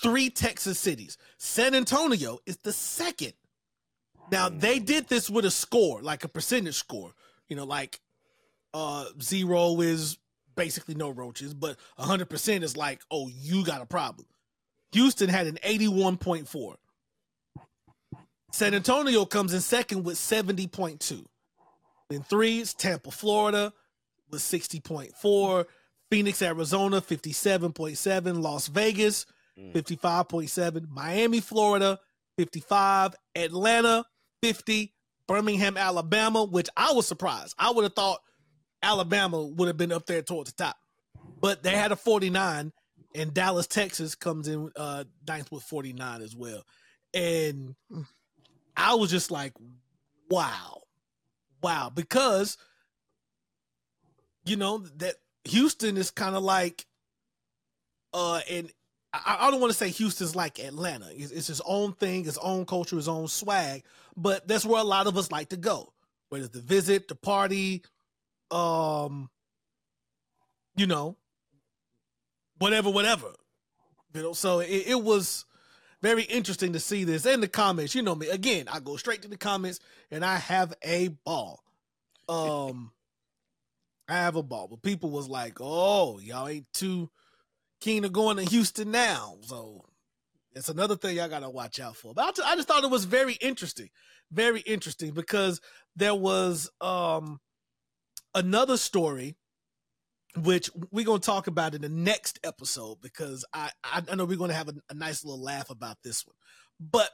[0.02, 1.18] three Texas cities.
[1.38, 3.34] San Antonio is the second.
[4.32, 7.14] Now, they did this with a score, like a percentage score.
[7.50, 8.00] You know, like
[8.74, 10.18] uh zero is
[10.56, 14.28] basically no roaches, but 100% is like, oh, you got a problem.
[14.92, 16.76] Houston had an 81.4.
[18.52, 21.26] San Antonio comes in second with 70.2.
[22.10, 23.74] Then three is Tampa, Florida
[24.30, 25.66] with 60.4.
[26.12, 28.42] Phoenix, Arizona, 57.7.
[28.42, 29.26] Las Vegas,
[29.58, 29.72] Mm.
[29.72, 30.88] 55.7.
[30.90, 32.00] Miami, Florida,
[32.40, 33.16] 55.
[33.36, 34.04] Atlanta,
[34.44, 34.94] 50.
[35.26, 37.56] Birmingham, Alabama, which I was surprised.
[37.58, 38.20] I would have thought
[38.82, 40.76] Alabama would have been up there towards the top.
[41.40, 42.74] But they had a 49,
[43.16, 46.64] and Dallas, Texas comes in uh ninth with 49 as well.
[47.14, 47.76] And
[48.76, 49.54] I was just like,
[50.30, 50.82] wow.
[51.62, 51.92] Wow.
[51.94, 52.58] Because
[54.46, 56.86] you know that Houston is kind of like
[58.14, 58.70] uh and
[59.14, 61.08] I, don't want to say Houston's like Atlanta.
[61.12, 63.84] It's, it's his own thing, his own culture, his own swag,
[64.18, 65.94] but that's where a lot of us like to go.
[66.30, 67.84] Whether the visit, the party,
[68.50, 69.30] um,
[70.76, 71.16] you know,
[72.58, 73.28] whatever, whatever.
[74.16, 75.46] You know, so it, it was
[76.02, 77.94] very interesting to see this in the comments.
[77.94, 78.30] You know me.
[78.30, 81.64] Again, I go straight to the comments and I have a ball.
[82.30, 82.94] Um
[84.08, 84.70] I have a ball.
[84.70, 87.10] But people was like, oh, y'all ain't too
[87.84, 89.36] keen to going to Houston now.
[89.42, 89.84] So
[90.54, 92.14] it's another thing y'all gotta watch out for.
[92.14, 93.90] But I, just thought it was very interesting.
[94.32, 95.60] Very interesting because
[95.96, 97.40] there was um
[98.34, 99.36] another story
[100.36, 104.38] which we're gonna talk about in the next episode because I I, I know we're
[104.38, 106.36] gonna have a, a nice little laugh about this one,
[106.80, 107.10] but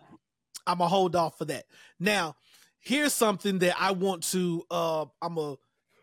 [0.68, 1.66] I'm gonna hold off for that.
[2.00, 2.36] Now,
[2.80, 5.56] here's something that I want to uh I'm a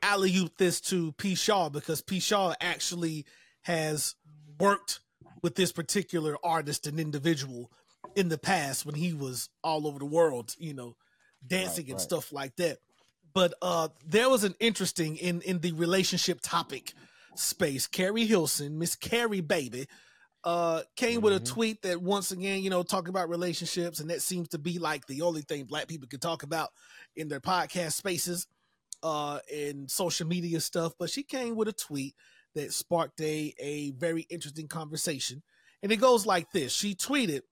[0.03, 3.25] alley oop this to P Shaw because P Shaw actually
[3.63, 4.15] has
[4.59, 5.01] worked
[5.43, 7.71] with this particular artist and individual
[8.15, 10.97] in the past when he was all over the world, you know,
[11.47, 12.01] dancing and right.
[12.01, 12.79] stuff like that.
[13.35, 16.95] But uh there was an interesting in in the relationship topic
[17.35, 17.87] space.
[17.87, 19.87] Keri Hilson, Miss Keri Baby,
[20.45, 21.47] uh came with a Mhm.
[21.47, 25.07] tweet that once again, you know, talking about relationships, and that seems to be like
[25.07, 26.71] the only thing black people can talk about
[27.15, 28.47] in their podcast spaces
[29.03, 30.95] uh and social media stuff.
[30.99, 32.15] But she came with a tweet
[32.57, 35.43] that sparked a a very interesting conversation.
[35.83, 36.73] And it goes like this.
[36.73, 37.43] She tweeted,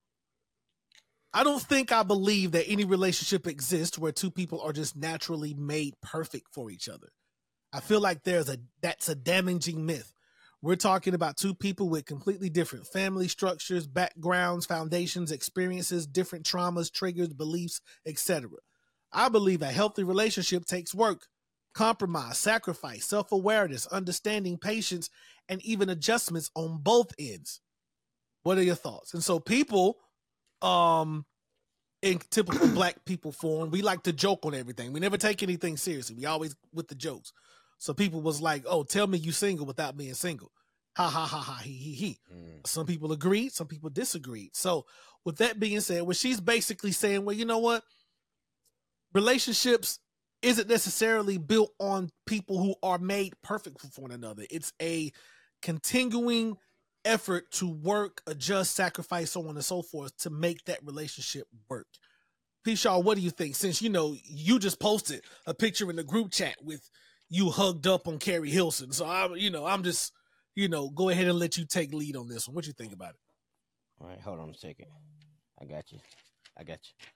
[1.33, 5.55] I don't think I believe that any relationship exists where two people are just naturally
[5.55, 7.09] made perfect for each other.
[7.73, 10.13] I feel like there's a that's a damaging myth.
[10.63, 16.91] We're talking about two people with completely different family structures, backgrounds, foundations, experiences, different traumas,
[16.91, 18.49] triggers, beliefs, etc.
[19.13, 21.27] I believe a healthy relationship takes work,
[21.75, 25.11] compromise, sacrifice, self-awareness, understanding, patience,
[25.49, 27.61] and even adjustments on both ends.
[28.43, 29.15] What are your thoughts?
[29.15, 29.99] And so people
[30.63, 31.27] um
[32.03, 34.93] in typical black people form, we like to joke on everything.
[34.93, 36.17] We never take anything seriously.
[36.17, 37.33] We always with the jokes.
[37.79, 40.53] So people was like, "Oh, tell me you single without being single."
[40.97, 42.19] Ha ha ha ha he he he.
[42.33, 42.67] Mm.
[42.67, 44.55] Some people agreed, some people disagreed.
[44.55, 44.87] So,
[45.25, 47.83] with that being said, what she's basically saying, well, you know what?
[49.13, 49.99] Relationships
[50.45, 54.45] isn't necessarily built on people who are made perfect for one another.
[54.51, 55.11] It's a
[55.63, 56.57] continuing
[57.05, 61.87] effort to work, adjust, sacrifice, so on and so forth to make that relationship work.
[62.65, 62.77] P.
[62.77, 63.57] Shaw, what do you think?
[63.57, 66.91] Since you know you just posted a picture in the group chat with
[67.29, 70.13] you hugged up on Keri Hilson, so I'm, you know, I'm just,
[70.55, 72.55] you know, go ahead and let you take lead on this one.
[72.55, 73.21] What you think about it?
[74.01, 74.87] All right, hold on a second.
[75.61, 75.99] I got you.
[76.59, 77.07] I got you.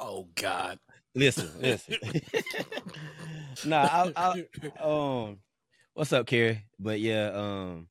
[0.00, 0.78] Oh God.
[1.14, 1.96] Listen, listen.
[3.66, 4.44] nah, I,
[4.80, 5.38] I, um,
[5.94, 6.64] what's up, Keri?
[6.78, 7.88] But yeah, um,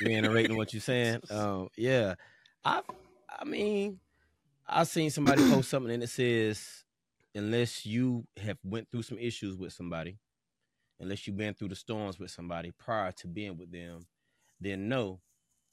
[0.00, 1.20] reiterating what you're saying.
[1.30, 2.14] Um, yeah,
[2.64, 2.80] I,
[3.38, 4.00] I mean,
[4.66, 6.84] I seen somebody post something and it says,
[7.34, 10.18] unless you have went through some issues with somebody,
[11.00, 14.06] unless you've been through the storms with somebody prior to being with them,
[14.60, 15.20] then no,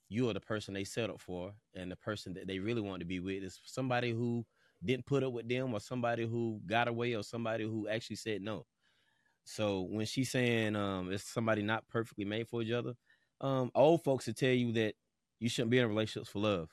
[0.09, 3.05] you are the person they settled for, and the person that they really want to
[3.05, 4.45] be with is somebody who
[4.83, 8.41] didn't put up with them or somebody who got away or somebody who actually said
[8.41, 8.65] no.
[9.43, 12.93] So when she's saying um it's somebody not perfectly made for each other,
[13.41, 14.95] um old folks will tell you that
[15.39, 16.69] you shouldn't be in relationships for love.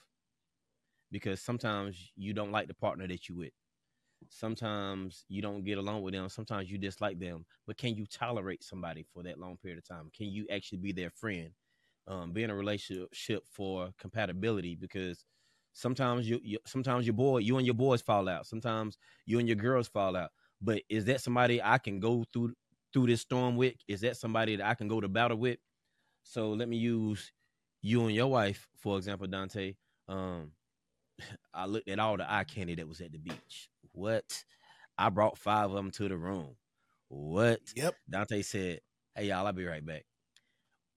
[1.10, 3.52] Because sometimes you don't like the partner that you with.
[4.30, 6.28] Sometimes you don't get along with them.
[6.28, 7.46] Sometimes you dislike them.
[7.66, 10.10] But can you tolerate somebody for that long period of time?
[10.16, 11.50] Can you actually be their friend?
[12.06, 15.24] Um, be in a relationship for compatibility because
[15.78, 18.46] sometimes you, you sometimes your boy you and your boys fall out.
[18.46, 20.30] Sometimes you and your girls fall out.
[20.60, 22.54] But is that somebody I can go through
[22.92, 23.74] through this storm with?
[23.86, 25.58] Is that somebody that I can go to battle with?
[26.24, 27.32] So let me use
[27.80, 29.76] you and your wife, for example, Donte.
[30.08, 30.50] Um,
[31.54, 33.70] I looked at all the eye candy that was at the beach.
[33.92, 34.44] What?
[34.98, 36.56] I brought five of them to the room.
[37.08, 37.60] What?
[37.76, 37.94] Yep.
[38.12, 38.80] Donte said,
[39.14, 40.04] Hey y'all, I'll be right back.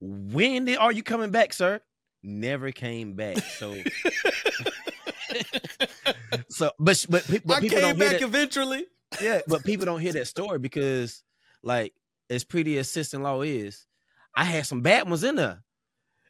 [0.00, 1.80] When are you coming back, sir?
[2.22, 3.38] Never came back.
[3.38, 3.74] So
[6.48, 8.86] so but but, but I people came don't back that, eventually.
[9.20, 11.22] yeah, but people don't hear that story because
[11.62, 11.92] like
[12.30, 13.86] as pretty as sister-in-law is,
[14.34, 15.62] I had some bad ones in there.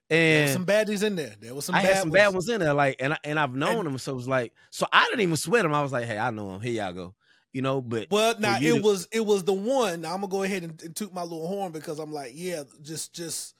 [0.09, 1.35] There And some baddies in there.
[1.41, 2.15] There was some I bad had some ones.
[2.21, 4.29] bad ones in there, like, and I, and I've known And- them, so it was
[4.29, 5.73] like, so I didn't even sweat them.
[5.73, 6.61] I was like, hey, I know him.
[6.61, 7.15] Here y'all go,
[7.53, 7.81] you know.
[7.81, 10.01] But Well, now it to- was it was the one.
[10.03, 12.65] Now I'm gonna go ahead and, and toot my little horn because I'm like, yeah,
[12.83, 13.55] just just,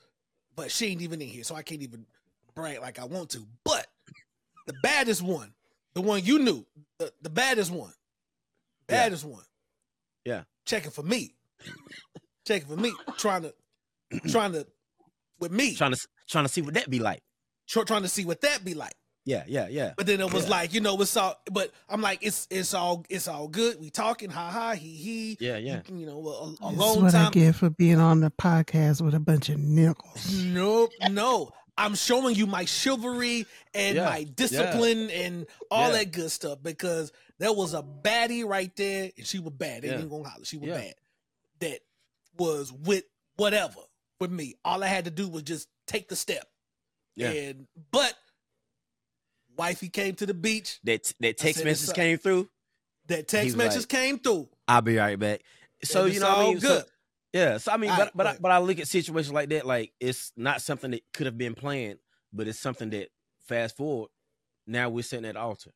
[0.55, 2.05] but she ain't even in here, so I can't even
[2.55, 3.45] brag like I want to.
[3.63, 3.87] But
[4.67, 5.53] the baddest one,
[5.93, 6.65] the one you knew,
[6.99, 7.93] the, the baddest one,
[8.89, 9.03] Yeah.
[9.03, 9.43] baddest one,
[10.25, 10.43] Yeah.
[10.65, 11.35] checking for me,
[12.47, 13.53] checking for me, trying to
[14.29, 14.65] trying to
[15.39, 17.21] with me, trying to trying to see what that be like.
[17.67, 18.93] tr- trying to see what that be like.
[19.25, 19.93] Yeah, yeah, yeah.
[19.95, 20.49] But then it was Yeah.
[20.51, 21.39] like, you know, it's all.
[21.49, 23.79] But I'm like, it's it's all it's all good.
[23.79, 25.37] We talking, ha ha, he he.
[25.39, 25.81] Yeah, yeah.
[25.87, 27.31] You, you know, a, a This long what I time.
[27.31, 30.29] get for being on the podcast with a bunch of nickels.
[30.43, 31.51] Nope, no.
[31.77, 35.97] I'm showing you my chivalry and Yeah, my discipline and all Yeah.
[35.97, 39.81] that good stuff because there was a baddie right there, and she was bad.
[39.81, 39.99] They Yeah.
[39.99, 40.45] ain't gonna holler.
[40.45, 40.77] She was Yeah.
[40.77, 40.95] bad.
[41.59, 41.79] That
[42.37, 43.05] was with
[43.37, 43.79] whatever
[44.19, 44.55] with me.
[44.63, 46.47] All I had to do was just take the step.
[47.15, 47.31] Yeah.
[47.31, 48.13] And but
[49.57, 50.79] wifey came to the beach.
[50.83, 52.49] That that text message came through.
[53.07, 54.49] That text message like, came through.
[54.67, 55.41] I'll be right back.
[55.83, 56.85] So you know, what I all mean, So- good.
[57.33, 57.57] Yeah.
[57.57, 59.65] So I mean, All but right, but I, but- I look at situations like that,
[59.65, 61.99] like it's not something that could have been planned,
[62.31, 63.09] but it's something that
[63.47, 64.09] fast forward.
[64.65, 65.71] Now we're sitting at the altar.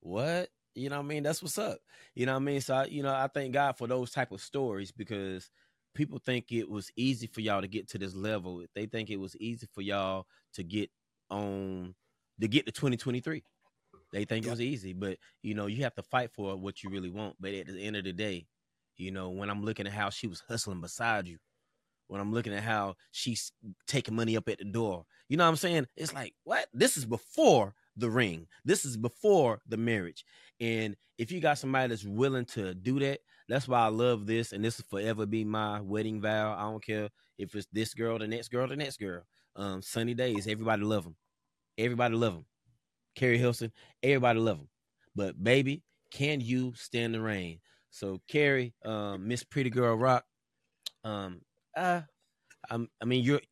[0.00, 0.48] What?
[0.74, 1.22] You know what I mean?
[1.22, 1.78] That's what's up.
[2.14, 2.60] You know what I mean?
[2.60, 5.50] So I, you know, I thank God for those type of stories because
[5.94, 8.64] people think it was easy for y'all to get to this level.
[8.74, 10.90] They think it was easy for y'all to get
[11.30, 11.94] on
[12.40, 13.42] to get to 2023.
[14.12, 16.90] They think it was easy, but you know, you have to fight for what you
[16.90, 17.36] really want.
[17.40, 18.46] But at the end of the day,
[18.96, 21.38] you know, when I'm looking at how she was hustling beside you,
[22.08, 23.52] when I'm looking at how she's
[23.86, 25.86] taking money up at the door, you know what I'm saying?
[25.96, 26.66] It's like, what?
[26.72, 28.46] This is before the ring.
[28.64, 30.24] This is before the marriage.
[30.60, 34.52] And if you got somebody that's willing to do that, that's why I love this.
[34.52, 36.54] And this will forever be my wedding vow.
[36.56, 39.22] I don't care if it's this girl, the next girl, the next girl.
[39.56, 41.16] Um, sunny days, everybody love them.
[41.76, 42.46] Everybody love them.
[43.14, 44.68] Keri Hilson, everybody love them.
[45.14, 47.60] But baby, can you stand the rain?
[47.92, 50.24] So Keri, um, Miss Pretty Girl Rock,
[51.04, 51.42] um,
[51.76, 52.00] uh,
[52.70, 53.42] I'm, I mean, you're,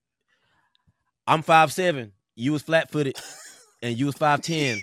[1.27, 2.13] I'm five seven.
[2.35, 3.17] You was flat footed,
[3.83, 4.81] and you was five ten.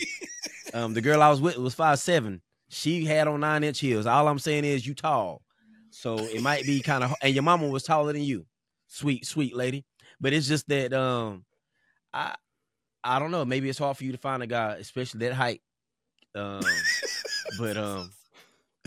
[0.76, 2.42] Um, the girl I was with was five seven.
[2.70, 4.06] She had on nine inch heels.
[4.06, 5.42] All I'm saying is you tall,
[5.90, 7.16] so it might be kind of.
[7.24, 8.46] And your mama was taller than you,
[8.88, 9.86] sweet sweet lady.
[10.22, 11.46] But it's just that um,
[12.14, 12.36] I
[13.04, 13.44] I don't know.
[13.44, 15.62] Maybe it's hard for you to find a guy, especially that height.
[16.36, 16.62] Um,
[17.60, 18.12] but um,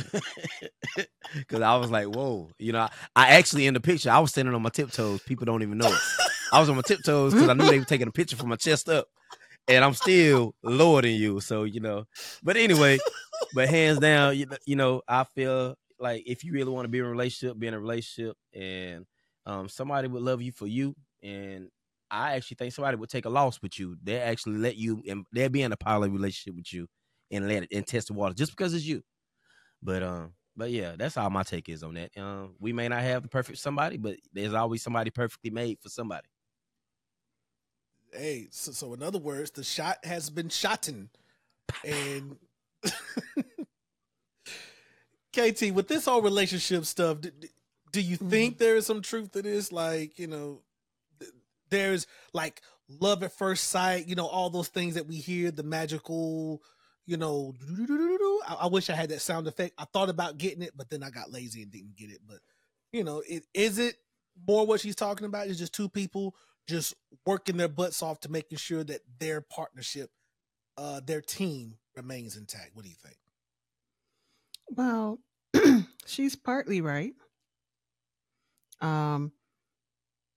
[1.35, 4.31] because I was like, whoa, you know, I, I actually in the picture I was
[4.31, 5.23] standing on my tiptoes.
[5.23, 5.95] People don't even know.
[6.53, 8.57] I was on my tiptoes because I knew they were taking a picture from my
[8.57, 9.07] chest up,
[9.69, 11.41] and I'm still lower than you.
[11.41, 12.05] So you know,
[12.43, 12.99] but anyway,
[13.55, 16.99] but hands down, you, you know, I feel like if you really want to be
[16.99, 19.07] in a relationship, be in a relationship, and
[19.47, 21.69] um, somebody would love you for you, and
[22.11, 23.97] I actually think somebody would take a loss with you.
[24.03, 26.89] They actually let you, and they'll be in a poly relationship with you,
[27.31, 29.03] and let it and test the water just because it's you.
[29.83, 32.11] But um, but yeah, that's all my take is on that.
[32.17, 35.89] Um, we may not have the perfect somebody, but there's always somebody perfectly made for
[35.89, 36.29] somebody.
[38.13, 41.11] Hey, so, so in other words, the shot has been shotten.
[41.85, 42.37] And
[45.33, 47.31] KT, with this whole relationship stuff, do,
[47.93, 49.71] do you think there is some truth to this?
[49.71, 50.63] Like, you know,
[51.71, 52.61] there's like
[53.01, 56.63] love at first sight, you know, all those things that we hear, the magical,
[57.07, 57.55] you know.
[58.47, 59.75] I, I wish I had that sound effect.
[59.79, 62.21] I thought about getting it, but then I got lazy and didn't get it.
[62.27, 62.39] But,
[62.93, 63.97] you know, it, is it
[64.47, 65.47] more what she's talking about?
[65.47, 66.35] Is just two people
[66.69, 66.95] just
[67.27, 70.11] working their butts off to making sure that their partnership,
[70.77, 72.71] uh, their team remains intact.
[72.75, 73.17] What do you think?
[74.71, 75.19] Well,
[76.07, 77.13] she's partly right.
[78.81, 79.33] Um,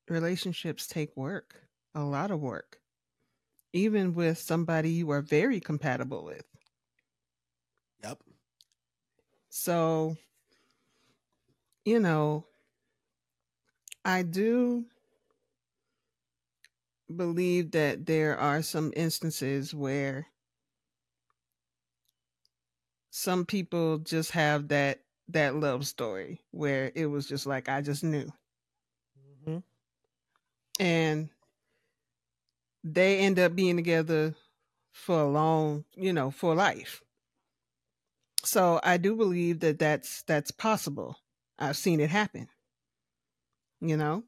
[0.10, 1.56] relationships take work,
[1.96, 2.80] a lot of work,
[3.72, 6.46] even with somebody you are very compatible with.
[8.04, 8.20] Yep.
[9.50, 10.18] So,
[11.86, 12.46] you know,
[14.04, 14.86] I do
[17.16, 20.28] believe that there are some instances where
[23.12, 25.00] some people just have that
[25.30, 28.32] that love story where it was just like I just knew.
[29.48, 29.58] Mm-hmm.
[30.80, 31.30] And
[32.84, 34.36] they end up being together
[34.92, 37.02] for a long, you know, for life.
[38.44, 41.18] So I do believe that that's that's possible.
[41.58, 42.48] I've seen it happen.
[43.82, 44.24] You know?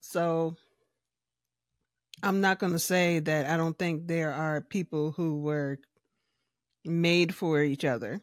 [0.00, 0.56] So
[2.22, 5.78] I'm not going to say that I don't think there are people who were
[6.84, 8.20] made for each other.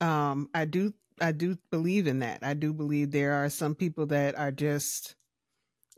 [0.00, 2.40] Um I do I do believe in that.
[2.42, 5.14] I do believe there are some people that are just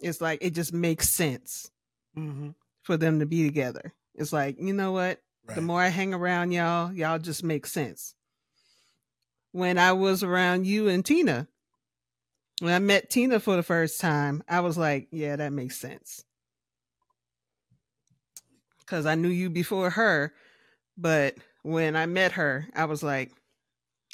[0.01, 1.71] it's like it just makes sense
[2.17, 2.51] Mm-hmm.
[2.83, 3.95] for them to be together.
[4.15, 5.19] It's like, you know what?
[5.53, 5.57] Right.
[5.57, 8.15] The more I hang around y'all, y'all just make sense.
[9.53, 11.47] When I was around you and Tina,
[12.61, 16.25] when I met Tina for the first time, I was like, yeah, that makes sense.
[18.81, 20.33] Because I knew you before her.
[20.97, 23.33] But when I met her, I was like,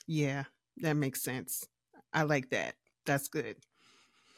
[0.07, 0.45] yeah,
[0.79, 1.67] that makes sense.
[2.13, 2.75] I like that.
[3.07, 3.57] That's good.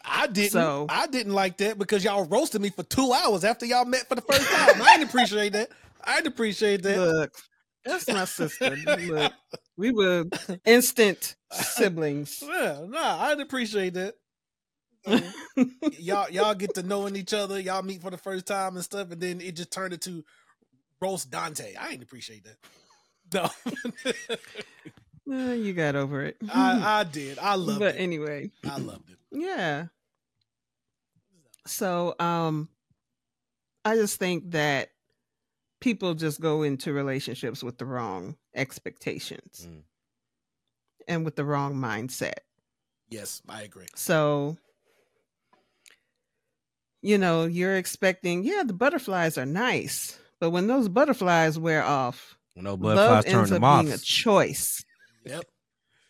[0.05, 0.51] I didn't.
[0.53, 4.09] So- I didn't like that because y'all roasted me for two hours after y'all met
[4.09, 4.83] for the first time.
[4.83, 5.71] I didn't appreciate that.
[6.05, 6.99] I didn't appreciate that.
[6.99, 7.33] Look,
[7.85, 8.77] that's my sister.
[8.77, 9.33] Look,
[9.77, 10.25] we were
[10.65, 12.43] instant siblings.
[12.47, 14.15] Yeah, nah, I didn't appreciate that.
[15.99, 17.59] Y'all, y'all get to knowing each other.
[17.59, 20.23] Y'all meet for the first time and stuff, and then it just turned into
[21.01, 21.75] roast Donte.
[21.79, 22.57] I didn't appreciate that.
[25.27, 26.37] No, you got over it.
[26.53, 27.39] I, I did.
[27.39, 27.95] I loved but it.
[27.95, 29.17] But anyway, I loved it.
[29.33, 29.87] yeah.
[31.67, 32.69] So, um,
[33.85, 34.91] I just think that
[35.81, 39.83] people just go into relationships with the wrong expectations Mm.
[41.09, 42.41] and with the wrong mindset.
[43.09, 43.87] Yes, I agree.
[43.97, 44.57] So,
[47.03, 52.37] you know, you're expecting, yeah, the butterflies are nice, but when those butterflies wear off,
[52.55, 53.83] When no love butterflies turn ends to up moths.
[53.85, 54.85] being a choice.
[55.25, 55.45] Yep,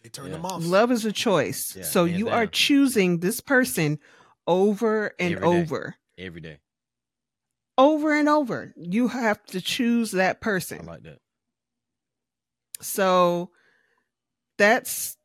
[0.03, 0.35] they turned Yeah.
[0.35, 0.63] them off.
[0.65, 1.77] Love is a choice.
[1.77, 3.99] Yeah, so hands you are choosing this person
[4.47, 5.61] over and Every day.
[5.61, 6.59] over, every day.
[7.81, 8.73] Over and over.
[8.77, 10.81] You have to choose that person.
[10.83, 11.19] I like that.
[12.83, 13.51] So
[14.59, 15.17] that's,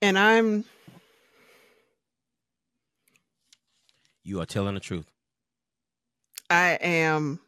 [0.00, 0.64] and I'm,
[4.24, 5.06] You are telling the truth.
[6.48, 7.40] I am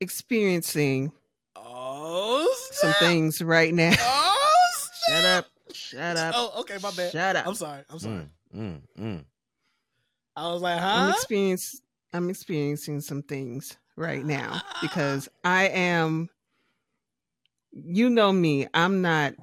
[0.00, 1.10] experiencing
[1.56, 3.94] Oh, some things right now.
[3.98, 5.46] Oh, Shut up.
[5.72, 6.34] Shut up.
[6.36, 7.12] Oh, okay, my bad.
[7.12, 7.46] Shut up.
[7.46, 7.82] I'm sorry.
[7.88, 8.28] I'm sorry.
[8.54, 9.24] Mm, mm, mm.
[10.36, 10.86] I was like, huh?
[10.86, 11.12] I'm huh?
[12.14, 16.30] I'm experiencing some things right now because I am
[17.72, 19.34] you know me, I'm not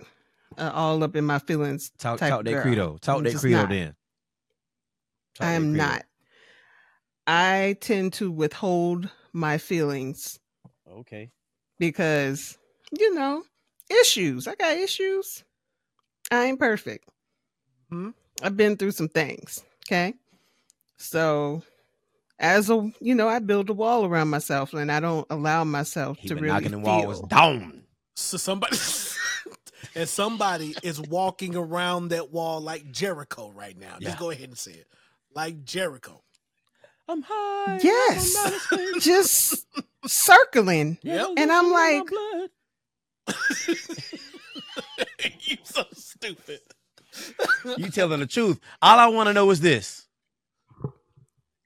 [0.57, 1.91] uh, all up in my feelings.
[1.97, 2.97] Talk, talk that credo.
[3.01, 3.69] Talk I'm that credo not.
[3.69, 3.95] then.
[5.35, 6.03] Talk I am not.
[7.27, 10.39] I tend to withhold my feelings
[10.89, 11.31] Okay.
[11.77, 12.57] because
[12.97, 13.43] you know,
[13.89, 14.47] issues.
[14.47, 15.43] I got issues.
[16.31, 17.07] I ain't perfect.
[17.89, 18.11] Hmm?
[18.41, 19.63] I've been through some things.
[19.85, 20.13] Okay.
[20.97, 21.63] So
[22.41, 26.17] as a you know, I build a wall around myself and I don't allow myself
[26.17, 27.83] He to been really knocking the wall walls down.
[28.15, 28.77] So somebody
[29.95, 33.95] and somebody is walking around that wall like Jericho right now.
[33.99, 34.09] Yeah.
[34.09, 34.87] Just go ahead and say it.
[35.33, 36.21] Like Jericho.
[37.07, 37.79] I'm high.
[37.83, 38.35] Yes.
[38.99, 39.65] Just
[40.05, 40.97] circling.
[41.03, 41.27] Yep.
[41.37, 42.09] And I'm like-
[45.41, 46.59] you so stupid.
[47.77, 48.59] you telling the truth.
[48.81, 50.07] All I want to know is this.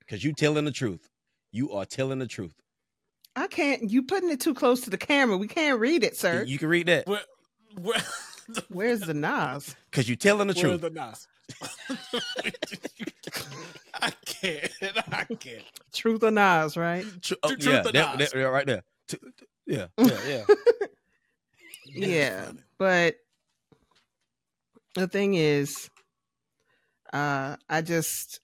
[0.05, 1.09] Because you telling the truth.
[1.51, 2.53] You are telling the truth.
[3.35, 5.37] I can't you putting it too close to the camera.
[5.37, 6.43] We can't read it, sir.
[6.43, 7.07] You can read that.
[7.07, 7.21] Where,
[7.81, 8.01] where,
[8.69, 9.75] Where's the Nas?
[9.89, 10.81] Because you telling the where's truth.
[10.81, 11.27] the Nas?
[13.93, 14.71] I can't.
[15.11, 15.63] I can't.
[15.93, 17.03] Truth or Nas, right?
[17.03, 18.31] Tru- Tru- oh, truth yeah, or that, Nas?
[18.31, 18.83] that- yeah, right there.
[19.07, 20.43] T- t- Yeah, yeah, yeah.
[21.87, 22.45] Yeah.
[22.45, 22.59] funny.
[22.77, 23.15] But
[24.93, 25.89] the thing is,
[27.11, 28.41] uh, I just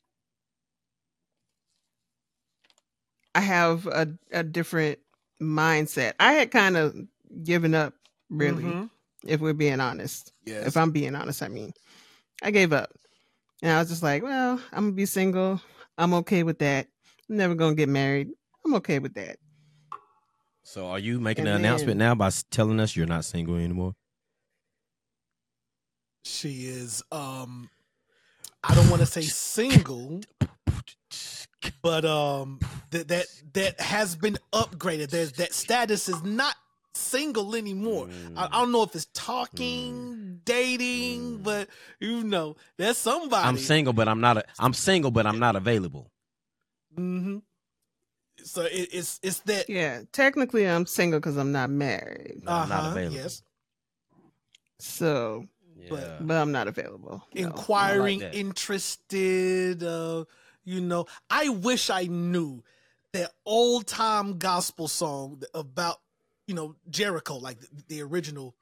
[3.33, 4.99] I have a, a different
[5.41, 6.13] mindset.
[6.19, 6.95] I had kind of
[7.43, 7.93] given up,
[8.29, 8.89] really, Mhm.
[9.25, 10.33] if we're being honest.
[10.45, 10.67] Yes.
[10.67, 11.71] If I'm being honest, I mean,
[12.43, 12.91] I gave up.
[13.61, 15.61] And I was just like, well, I'm gonna be single.
[15.97, 16.87] I'm okay with that.
[17.29, 18.29] I'm never gonna get married.
[18.65, 19.37] I'm okay with that.
[20.63, 23.95] So are you making And an announcement now by telling us you're not single anymore?
[26.23, 27.69] she is um
[28.63, 30.21] I don't want to say single,
[31.81, 32.59] but um
[32.91, 35.09] that that that has been upgraded.
[35.09, 36.55] There's that status is not
[36.93, 38.09] single anymore.
[38.35, 41.43] I, I don't know if it's talking, dating, Mm.
[41.43, 43.47] but you know, there's somebody.
[43.47, 44.37] I'm single, but I'm not.
[44.37, 46.11] A, I'm single, but I'm not available.
[46.97, 47.37] Mm-hmm.
[48.43, 49.69] So it, it's it's that.
[49.69, 52.41] Yeah, technically I'm single because I'm not married.
[52.47, 53.15] I'm not uh-huh, available.
[53.15, 53.43] Yes.
[54.79, 55.47] So,
[55.89, 56.17] But- Yeah.
[56.21, 57.23] but I'm not available.
[57.33, 57.41] No.
[57.41, 59.83] inquiring, interested.
[59.83, 60.25] Uh,
[60.63, 62.63] you know, I wish I knew
[63.13, 65.97] that old time gospel song about
[66.47, 68.55] you know Jericho, like the, the original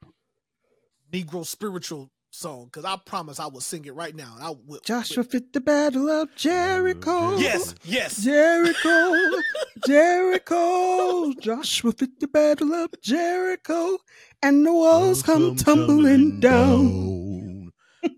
[1.12, 2.66] Negro spiritual song.
[2.66, 4.32] Because I promise I will sing it right now.
[4.36, 4.80] And I will.
[4.84, 7.36] Joshua fit the battle of Jericho.
[7.38, 8.22] Yes, yes.
[8.22, 9.40] Jericho,
[9.86, 13.98] Jericho, Joshua fit the battle of Jericho,
[14.42, 17.72] and the walls come tumbling down.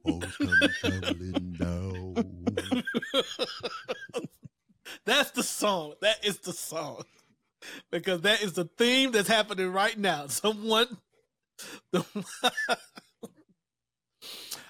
[0.04, 2.41] Walls come tumbling down.
[5.04, 5.94] That's the song.
[6.00, 7.02] That is the song.
[7.90, 10.26] Because that is the theme that's happening right now.
[10.28, 10.98] Someone.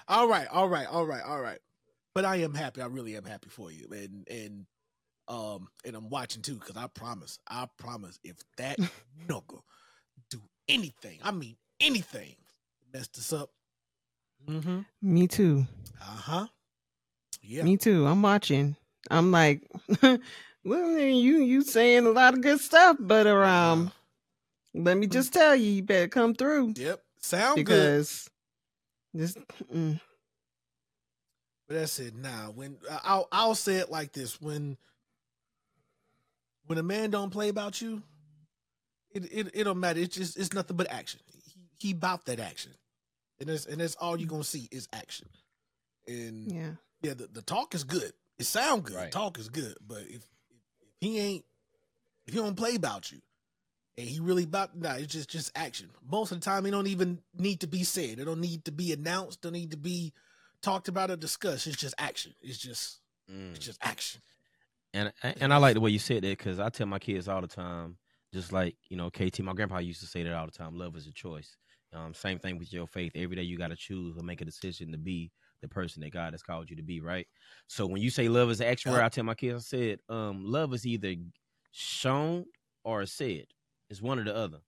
[0.07, 1.59] all right, all right, all right, all right.
[2.13, 2.81] But I am happy.
[2.81, 4.65] I really am happy for you, and and
[5.27, 8.77] um and I'm watching too because I promise, I promise, if that
[9.27, 9.65] knuckle
[10.29, 12.35] do anything, I mean anything,
[12.93, 13.49] messed us up.
[14.47, 14.81] Mm-hmm.
[15.01, 15.65] Me too.
[15.99, 16.47] Uh huh.
[17.43, 17.63] Yeah.
[17.63, 18.07] Me too.
[18.07, 18.75] I'm watching.
[19.11, 19.69] I'm like,
[20.01, 23.91] well, you you saying a lot of good stuff, but um,
[24.73, 27.01] let me just tell you, you better come through Yep.
[27.19, 27.65] Sound good.
[27.65, 28.29] because
[29.13, 29.35] this.
[29.73, 29.99] Mm,
[31.67, 32.15] But that's it.
[32.15, 34.77] Now, when I'll I'll say it like this: when
[36.67, 38.01] when a man don't play about you,
[39.11, 39.99] it it, it don't matter.
[39.99, 41.19] It's just it's nothing but action.
[41.43, 42.71] He, he bout that action,
[43.39, 45.27] and that's and that's all you're gonna see is action.
[46.07, 46.71] And yeah,
[47.03, 47.13] yeah.
[47.13, 48.11] the, the talk is good.
[48.39, 48.95] It sound good.
[48.95, 49.11] Right.
[49.11, 49.75] Talk is good.
[49.85, 50.23] But if, if
[50.99, 51.45] he ain't
[52.25, 53.19] if he don't play about you,
[53.97, 55.89] and he really about nah, it's just just action.
[56.09, 58.19] Most of the time, it don't even need to be said.
[58.19, 59.41] It don't need to be announced.
[59.41, 60.13] Don't need to be
[60.61, 61.67] talked about or discussed.
[61.67, 62.33] It's just action.
[62.41, 62.99] It's just
[63.31, 63.55] Mm.
[63.55, 64.21] it's just action.
[64.93, 67.41] And and I like the way you said that because I tell my kids all
[67.41, 67.97] the time,
[68.33, 70.77] just like you know, KT, my grandpa used to say that all the time.
[70.77, 71.55] Love is a choice.
[71.93, 73.11] Um, same thing with your faith.
[73.15, 75.31] Every day you got to choose or make a decision to be
[75.63, 77.01] the person that God has called you to be.
[77.01, 77.25] Right.
[77.67, 79.99] So when you say love is an action word, I tell my kids, I said,
[80.09, 81.15] um, love is either
[81.71, 82.45] shown
[82.83, 83.45] or said.
[83.89, 84.59] It's one or the other.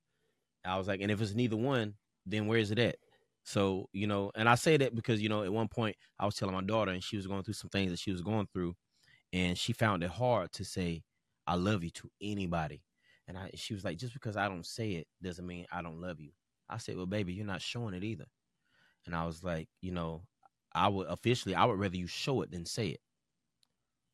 [0.66, 1.94] I was like, and if it's neither one,
[2.26, 2.96] then where is it at?
[3.44, 6.36] So, you know, and I say that because, you know, at one point I was
[6.36, 8.74] telling my daughter and she was going through some things that she was going through
[9.34, 11.04] and she found it hard to say,
[11.46, 12.82] I love you to anybody.
[13.28, 16.02] And I she was like, just because I don't say it doesn't mean I don't
[16.02, 16.32] love you.
[16.70, 18.26] I said, Well, baby, you're not showing it either.
[19.06, 20.24] And I was like, you know,
[20.76, 23.02] I would officially I would rather you show it than say it.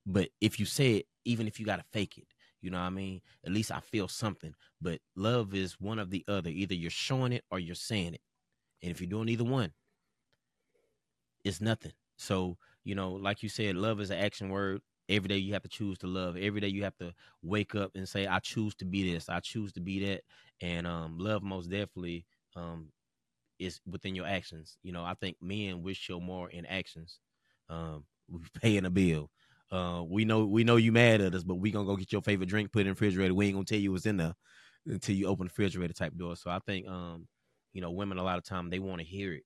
[0.05, 2.27] But if you say it, even if you gotta fake it,
[2.61, 3.21] you know what I mean?
[3.45, 4.53] At least I feel something.
[4.81, 6.49] But love is one of the other.
[6.49, 8.21] Either you're showing it or you're saying it.
[8.81, 9.71] And if you're doing either one,
[11.43, 11.93] it's nothing.
[12.17, 14.81] So, you know, like you said, love is an action word.
[15.09, 16.37] Every day you have to choose to love.
[16.37, 19.27] Every day you have to wake up and say, I choose to be this.
[19.27, 20.21] I choose to be that.
[20.61, 22.89] And um, love most definitely um,
[23.61, 24.77] is within your actions.
[24.83, 27.19] You know, I think men will show more in actions.
[27.69, 29.29] Um, we paying a bill.
[29.71, 32.21] Uh, we know we know you mad at us, but we gonna go get your
[32.21, 33.33] favorite drink, put in the refrigerator.
[33.33, 34.33] We ain't gonna tell you what's in there
[34.85, 36.35] until you open the refrigerator type door.
[36.35, 37.27] So I think um,
[37.73, 39.43] you know, women a lot of time they want to hear it.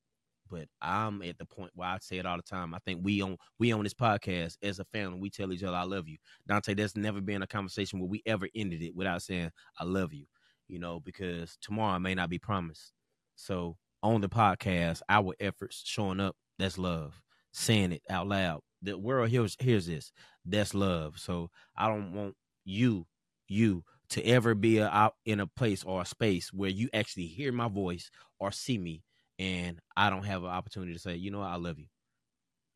[0.50, 2.74] But I'm at the point where I say it all the time.
[2.74, 5.78] I think we on we on this podcast as a family, we tell each other
[5.78, 6.18] I love you.
[6.50, 10.14] Donte, there's never been a conversation where we ever ended it without saying I love
[10.14, 10.26] you.
[10.68, 12.94] You know, because tomorrow may not be promised.
[13.36, 17.22] So on the podcast, our efforts showing up, that's love.
[17.52, 18.62] Saying it out loud.
[18.82, 20.12] The world hears hears this.
[20.46, 21.18] That's love.
[21.18, 22.36] So I don't want
[22.66, 23.08] you,
[23.48, 27.28] you to ever be a, out in a place or a space where you actually
[27.28, 29.04] hear my voice or see me
[29.40, 31.88] and I don't have an opportunity to say, you know I love you.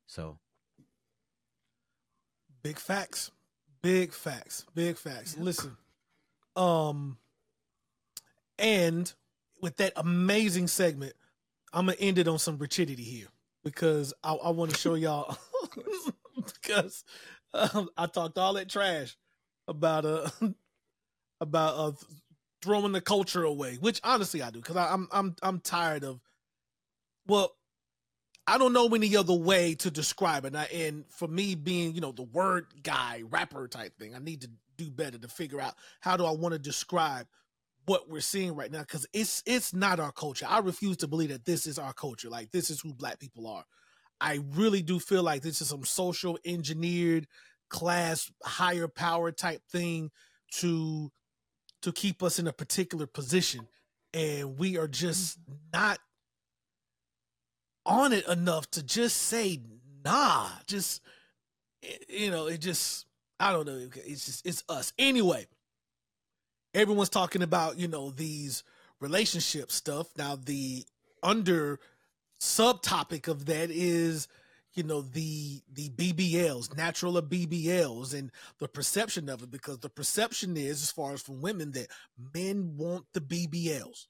[0.07, 0.39] So
[2.61, 3.31] Big facts.
[3.81, 4.65] Big facts.
[4.75, 5.37] Big facts.
[5.37, 5.77] Listen.
[6.55, 7.17] Um
[8.57, 9.13] and
[9.61, 11.13] with that amazing segment,
[11.73, 13.27] I'm gonna end it on some rigidity here
[13.63, 15.37] because I, I want to show y'all
[16.35, 17.03] because
[17.53, 19.17] um, I talked all that trash
[19.67, 20.29] about uh
[21.41, 21.91] about uh
[22.61, 26.19] throwing the culture away, which honestly I do because I'm I'm I'm tired of
[27.27, 27.53] well
[28.49, 30.47] I don't know any other way to describe it.
[30.47, 34.17] And, I, and for me being, you know, the word guy, rapper type thing, I
[34.17, 37.27] need to do better to figure out how do I want to describe
[37.89, 40.45] what we're seeing right now because it's it's not our culture.
[40.47, 42.29] I refuse to believe that this is our culture.
[42.29, 43.65] Like this is who black people are.
[44.21, 47.25] I really do feel like this is some social engineered
[47.67, 50.11] class higher power type thing
[50.57, 51.11] to
[51.81, 53.67] to keep us in a particular position
[54.13, 55.39] and we are just
[55.73, 55.97] not
[57.87, 59.61] on it enough to just say
[60.05, 60.49] nah.
[60.67, 61.01] Just
[61.83, 63.07] eh, you know, it just
[63.39, 63.89] I don't know.
[64.05, 65.47] It's just it's us anyway.
[66.73, 68.63] Everyone's talking about you know these
[68.99, 70.07] relationship stuff.
[70.17, 70.85] Now the
[71.23, 71.79] under
[72.39, 74.27] subtopic of that is
[74.73, 79.89] you know the the BBLs, natural of BBLs, and the perception of it because the
[79.89, 81.87] perception is, as far as from women, that
[82.33, 84.05] men want the BBLs,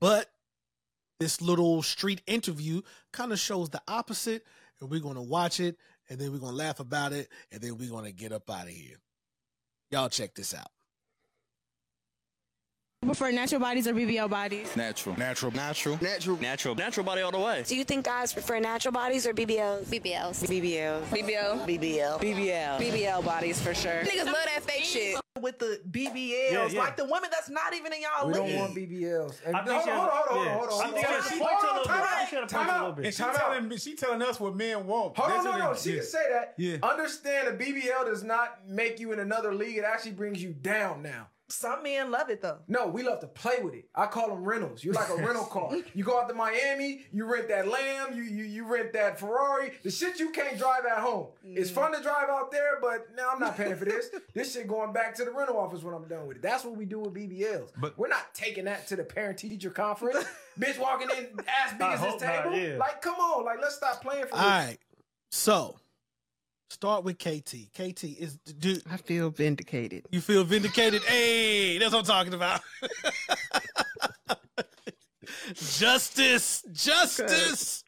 [0.00, 0.30] but
[1.20, 2.80] this little street interview
[3.12, 4.44] kind of shows the opposite,
[4.80, 5.76] and we're gonna watch it,
[6.08, 8.70] and then we're gonna laugh about it, and then we're gonna get up out of
[8.70, 8.96] here.
[9.90, 10.70] Y'all check this out.
[13.02, 14.74] Prefer natural bodies or BBL bodies?
[14.76, 15.16] Natural.
[15.16, 15.52] Natural.
[15.52, 15.98] Natural.
[16.02, 16.36] Natural.
[16.36, 16.74] Natural.
[16.74, 17.62] Natural body all the way.
[17.64, 19.84] Do you think guys prefer natural bodies or BBLs?
[19.84, 20.44] BBLs.
[20.44, 21.02] BBL.
[21.04, 21.64] BBL.
[21.64, 22.18] BBL.
[22.20, 22.78] BBL.
[22.80, 24.02] BBL bodies for sure.
[24.02, 25.16] Niggas love that fake shit.
[25.40, 26.80] With the BBLs, Yeah, yeah.
[26.80, 28.42] like the women that's not even in y'all We league.
[28.50, 29.36] don't want BBLs.
[29.46, 30.88] And I think hold on, hold on, hold on, hold on.
[30.88, 31.90] I think she- she out, a little bit.
[31.90, 33.04] out, She should have time a little bit.
[33.06, 35.16] and She telling she telling us what men want.
[35.16, 35.74] Hold on, That's no, no.
[35.76, 35.96] She yeah.
[35.98, 36.54] can say that.
[36.58, 36.76] Yeah.
[36.82, 39.78] Understand a BBL does not make you in another league.
[39.78, 41.28] It actually brings you down now.
[41.50, 42.58] Some men love it though.
[42.68, 43.86] No, we love to play with it.
[43.94, 44.84] I call them rentals.
[44.84, 45.70] You're like a rental car.
[45.94, 49.72] You go out to Miami, you rent that Lamb, you you, you rent that Ferrari.
[49.82, 51.28] The shit you can't drive at home.
[51.42, 54.10] It's fun to drive out there, but now I'm not paying for this.
[54.34, 56.42] this shit going back to the rental office when I'm done with it.
[56.42, 57.70] That's what we do with BBLs.
[57.78, 60.24] But- we're not taking that to the parent teacher conference.
[60.60, 62.56] Bitch walking in ass big I as this hope not, table.
[62.58, 62.76] yeah.
[62.76, 64.40] Like, come on, like let's stop playing for this.
[64.40, 64.76] All right,
[65.30, 65.78] so
[66.68, 67.72] start with KT.
[67.74, 70.06] KT is do I feel vindicated.
[70.10, 71.02] you feel vindicated?
[71.02, 72.60] hey, that's what I'm talking about.
[75.54, 77.84] justice, justice.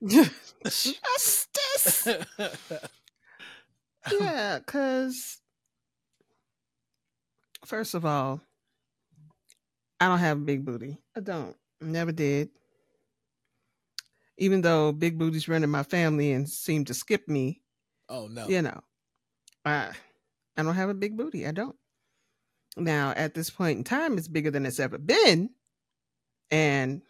[0.64, 2.06] Justice.
[4.20, 5.38] yeah, because
[7.64, 8.40] first of all,
[10.00, 10.98] I don't have a big booty.
[11.16, 11.54] I don't.
[11.80, 12.50] Never did.
[14.38, 17.60] Even though big booties run in my family and seem to skip me,
[18.10, 18.46] oh no.
[18.48, 18.80] you know,
[19.64, 19.90] I
[20.56, 21.46] I don't have a big booty.
[21.46, 21.76] I don't.
[22.76, 25.50] Now, at this point in time, it's bigger than it's ever been,
[26.50, 27.02] and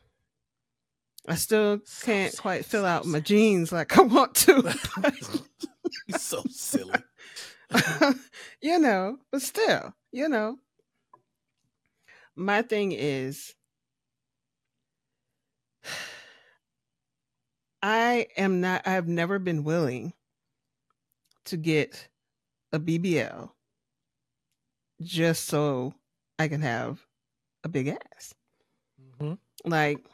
[1.26, 4.72] I still can't quite fill out my jeans like I want to.
[6.18, 6.94] so silly.
[8.62, 10.56] you know, but still, you know.
[12.36, 13.54] My thing is
[17.82, 20.12] I am not I've never been willing
[21.46, 22.08] to get
[22.72, 23.54] a BBL
[25.00, 25.94] just so
[26.38, 27.06] I can have
[27.64, 28.34] a big ass.
[29.00, 29.38] Mhm.
[29.64, 30.06] Like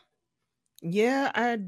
[0.83, 1.61] yeah, I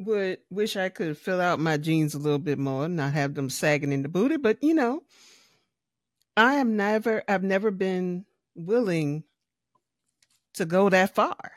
[0.00, 3.50] would wish I could fill out my jeans a little bit more, not have them
[3.50, 5.04] sagging in the booty, but you know,
[6.36, 9.24] I am never I've never been willing
[10.54, 11.52] to go that far.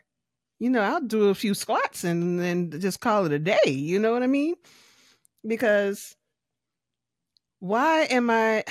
[0.59, 3.99] You know, I'll do a few squats and then just call it a day, you
[3.99, 4.55] know what I mean?
[5.47, 6.15] Because
[7.65, 8.63] why am I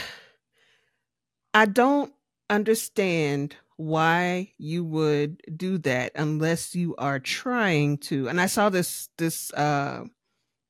[1.53, 2.13] I don't
[2.49, 8.29] understand why you would do that unless you are trying to.
[8.29, 10.05] And I saw this this uh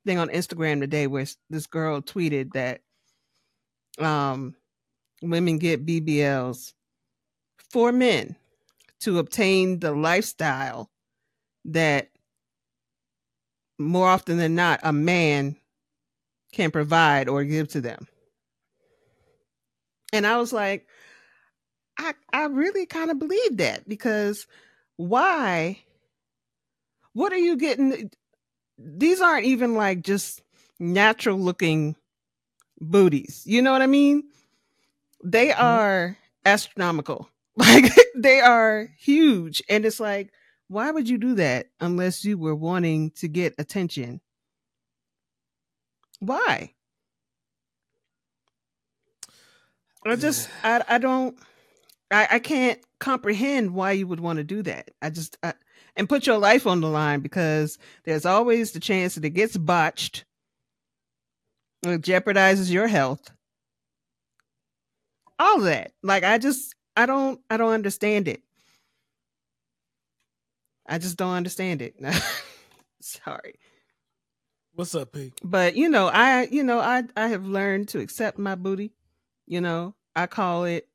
[0.06, 2.80] thing on Instagram today where this girl tweeted that
[4.02, 4.54] um
[5.20, 6.72] women get BBLs
[7.70, 8.36] for men
[9.00, 10.90] to obtain the lifestyle
[11.66, 12.08] that
[13.78, 15.56] more often than not a man
[16.52, 18.06] can provide or give to them.
[20.14, 20.86] And I was like,
[21.98, 24.46] I I really kind of believe that because
[24.96, 25.80] why?
[27.14, 28.10] What are you getting?
[28.78, 30.40] These aren't even like just
[30.78, 31.96] natural looking
[32.80, 33.42] booties.
[33.44, 34.22] You know what I mean?
[35.24, 35.62] They mm-hmm.
[35.62, 37.28] are astronomical.
[37.56, 37.84] Like
[38.16, 39.62] they are huge.
[39.68, 40.32] And it's like,
[40.66, 44.20] why would you do that unless you were wanting to get attention?
[46.18, 46.73] Why?
[50.04, 51.38] I just I I don't
[52.10, 54.90] I I can't comprehend why you would want to do that.
[55.00, 55.54] I just I,
[55.96, 59.56] and put your life on the line because there's always the chance that it gets
[59.56, 60.24] botched.
[61.82, 63.30] It jeopardizes your health.
[65.38, 65.92] All of that.
[66.02, 68.42] Like I just I don't I don't understand it.
[70.86, 71.94] I just don't understand it.
[73.00, 73.54] Sorry.
[74.74, 75.32] What's up, P?
[75.42, 78.92] But you know, I you know, I I have learned to accept my booty.
[79.46, 80.88] You know, I call it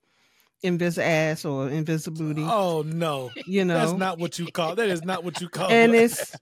[0.63, 2.43] invis ass or invis booty.
[2.43, 3.31] Oh no.
[3.45, 6.03] you know, That's not what you call that is not what you call and it.
[6.03, 6.35] it's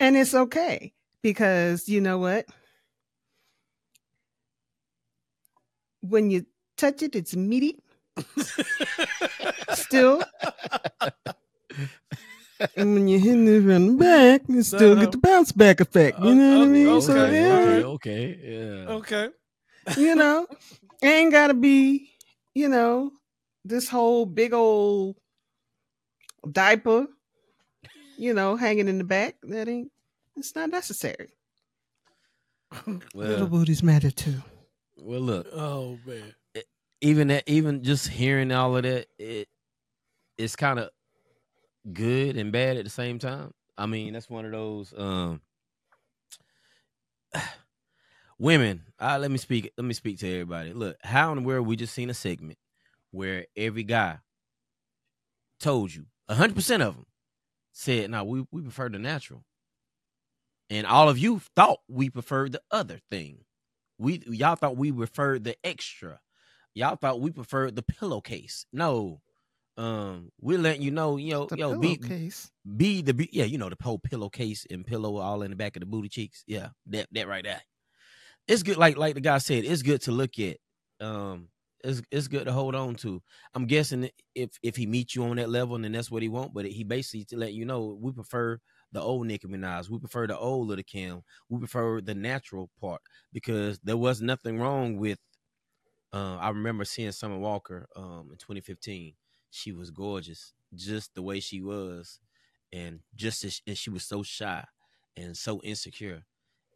[0.00, 2.46] and it's okay because you know what?
[6.02, 6.44] When you
[6.76, 7.80] touch it, it's meaty.
[9.70, 10.22] Still,
[12.76, 15.80] and when you hit hitting it from the back, you still get the bounce back
[15.80, 16.18] effect.
[16.20, 17.00] You uh, know what I mean?
[17.00, 18.94] So okay, yeah, okay, okay, yeah.
[18.94, 19.28] Okay.
[19.96, 20.46] you know,
[21.02, 22.10] it ain't gotta be,
[22.54, 23.12] you know,
[23.64, 25.16] this whole big old
[26.50, 27.06] diaper,
[28.18, 29.36] you know, hanging in the back.
[29.42, 29.90] That ain't
[30.36, 31.30] it's not necessary.
[32.86, 34.42] Little Well, booties matter too.
[34.96, 36.34] well, look, Oh man.
[37.00, 39.48] even that, even just hearing all of that, it
[40.38, 40.90] it's kind of
[41.92, 43.52] good and bad at the same time.
[43.76, 45.40] I mean, that's one of those um
[48.38, 48.84] women.
[48.98, 49.72] Uh, let me speak.
[49.76, 50.72] Let me speak to everybody.
[50.72, 52.58] Look, how in the world we just seen a segment
[53.10, 54.18] where every guy
[55.60, 57.06] told you hundred percent of them
[57.72, 59.44] said, "No, we we prefer the natural,"
[60.70, 63.44] and all of you thought we preferred the other thing.
[63.98, 66.20] We y'all thought we preferred the extra.
[66.74, 68.66] Y'all thought we preferred the pillowcase.
[68.72, 69.20] No,
[69.76, 72.50] um, we're letting you know, yo, The yo, be pillowcase.
[72.76, 75.76] be the be, yeah, you know the whole pillowcase and pillow all in the back
[75.76, 76.42] of the booty cheeks.
[76.46, 77.62] Yeah, that that right there.
[78.46, 80.58] It's good, like like the guy said, it's good to look at.
[81.00, 81.48] Um,
[81.82, 83.22] it's it's good to hold on to.
[83.54, 86.52] I'm guessing if if he meets you on that level, then that's what he want.
[86.54, 88.58] But he basically to let you know we prefer
[88.92, 89.88] the old Nicki Minaj.
[89.88, 91.22] We prefer the old Little Kim.
[91.48, 93.00] We prefer the natural part
[93.32, 95.18] because there was nothing wrong with.
[96.12, 99.14] Uh, I remember seeing Summer Walker um, in 2015.
[99.50, 102.20] She was gorgeous, just the way she was,
[102.72, 104.64] and just as, and she was so shy
[105.16, 106.24] and so insecure.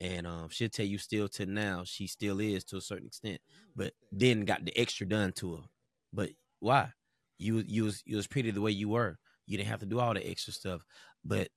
[0.01, 3.41] And um, she'll tell you still to now she still is to a certain extent,
[3.75, 5.63] but then got the extra done to her.
[6.13, 6.31] But
[6.61, 6.93] why?
[7.39, 9.19] You you was you was pretty the way you were.
[9.47, 10.85] You didn't have to do all the extra stuff.
[11.25, 11.49] But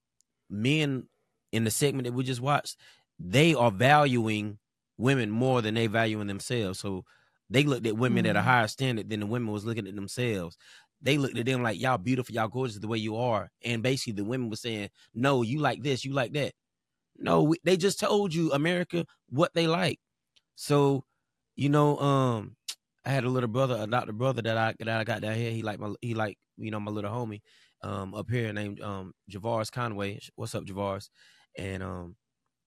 [0.50, 1.08] men
[1.52, 2.78] in the segment that we just watched,
[3.20, 4.60] they are valuing
[4.98, 6.80] women more than they valuing themselves.
[6.80, 7.06] So
[7.50, 8.44] they looked at women at a Mhm.
[8.44, 10.58] higher standard than the women was looking at themselves.
[11.02, 14.14] They looked at them like y'all beautiful, y'all gorgeous the way you are, and basically
[14.14, 16.54] the women were saying, "No, you like this, you like that."
[17.18, 20.00] No, they just told you America what they like.
[20.56, 21.04] So,
[21.56, 22.56] you know, um,
[23.06, 25.52] I had a little brother, a doctor brother that I that I got down here.
[25.52, 27.42] He like my he like you know my little homie
[27.84, 30.20] um up here named um Javars Conway.
[30.36, 31.10] What's up, Javars?
[31.58, 32.16] And um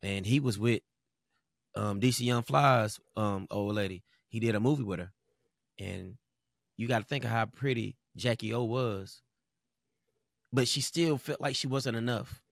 [0.03, 0.83] and he was with
[1.77, 4.03] um DC Young Fly's um old lady.
[4.29, 5.13] He did a movie with her,
[5.79, 6.17] and
[6.77, 9.23] you got to think of how pretty Jackie O was,
[10.53, 12.43] but she still felt like she wasn't enough.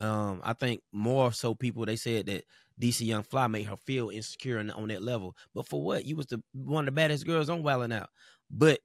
[0.00, 2.44] Um, I think more so people they said that
[2.80, 5.36] DC Young Fly made her feel insecure on, on that level.
[5.54, 6.04] But for what?
[6.06, 8.08] You was the one of the baddest girls on Wildin' Out.
[8.50, 8.80] But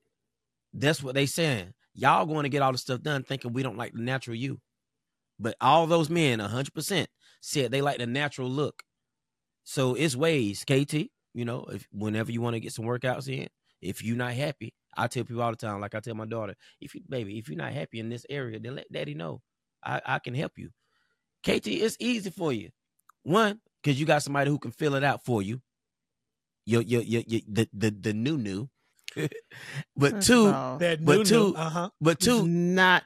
[0.73, 1.73] that's what they saying.
[1.93, 4.59] Y'all going to get all the stuff done thinking we don't like the natural you.
[5.39, 7.09] But all those men, hundred percent,
[7.41, 8.83] said they like the natural look.
[9.63, 10.93] So it's ways, KT.
[11.33, 13.47] You know, if whenever you want to get some workouts in,
[13.81, 16.55] if you're not happy, I tell people all the time, like I tell my daughter,
[16.79, 19.41] if you baby, if you're not happy in this area, then let daddy know.
[19.83, 20.69] I, I can help you.
[21.45, 22.69] KT, it's easy for you.
[23.23, 25.61] One, because you got somebody who can fill it out for you.
[26.65, 28.69] Your your your, your the, the the new new.
[29.95, 31.89] but First two, of all, That but new two, Uh huh.
[32.01, 32.47] but two.
[32.47, 33.03] not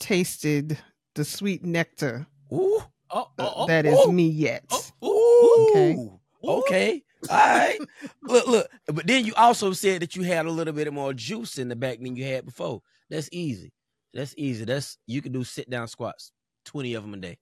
[0.00, 0.78] tasted
[1.14, 4.12] the sweet nectar Ooh, Oh, oh, oh, that is ooh.
[4.12, 4.64] me yet.
[5.04, 5.96] ooh, Okay.
[6.44, 7.78] okay, all right.
[8.22, 8.68] look, look.
[8.86, 11.76] But then you also said that you had a little bit more juice in the
[11.76, 12.80] back than you had before.
[13.10, 13.72] That's easy.
[14.12, 14.64] That's easy.
[14.64, 16.32] That's you can do sit down squats,
[16.64, 17.38] twenty of them a day.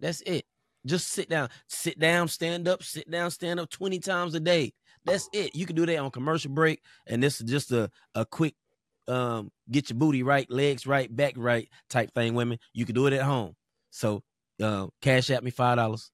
[0.00, 0.44] That's it.
[0.86, 4.72] Just sit down, sit down, stand up, sit down, stand up twenty times a day.
[5.04, 5.54] That's it.
[5.54, 8.54] You can do that on commercial break, and this is just a a quick
[9.08, 12.34] um get your booty right, legs right, back right type thing.
[12.34, 13.54] Women, you can do it at home.
[13.90, 14.22] So
[14.62, 16.10] uh, cash at me five dollars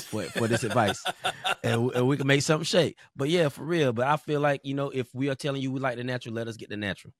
[0.00, 1.02] for for this advice,
[1.64, 2.96] and, and we can make something shake.
[3.14, 3.92] But yeah, for real.
[3.92, 6.34] But I feel like you know if we are telling you we like the natural,
[6.34, 7.12] let us get the natural.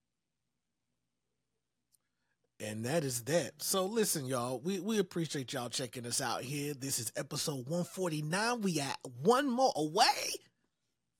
[2.59, 3.61] And that is that.
[3.61, 6.73] So listen, y'all, we, we appreciate y'all checking us out here.
[6.73, 8.61] This is episode 149.
[8.61, 10.05] We at one more away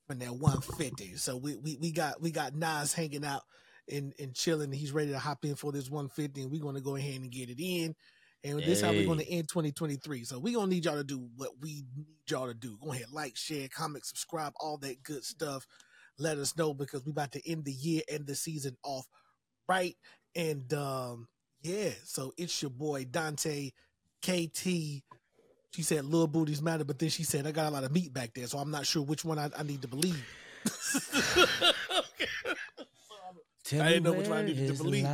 [0.08, 1.16] from that 150.
[1.16, 3.42] So we we, we got we got Nas hanging out
[3.92, 4.72] and, and chilling.
[4.72, 7.50] He's ready to hop in for this 150, and we're gonna go ahead and get
[7.50, 7.96] it in.
[8.46, 10.26] And this how we're gonna end 2023.
[10.26, 12.78] So we're gonna need y'all to do what we need y'all to do.
[12.84, 15.66] Go ahead, like, share, comment, subscribe, all that good stuff.
[16.20, 19.06] Let us know because we about to end the year and the season off
[19.68, 19.96] right.
[20.36, 21.28] And um,
[21.62, 23.72] yeah, so it's your boy Donte
[24.22, 25.04] KT.
[25.72, 28.14] She said little booties matter, but then she said I got a lot of meat
[28.14, 30.24] back there, so I'm not sure which one I, I need to believe.
[33.64, 35.08] Tell I didn't know which one I needed to believe.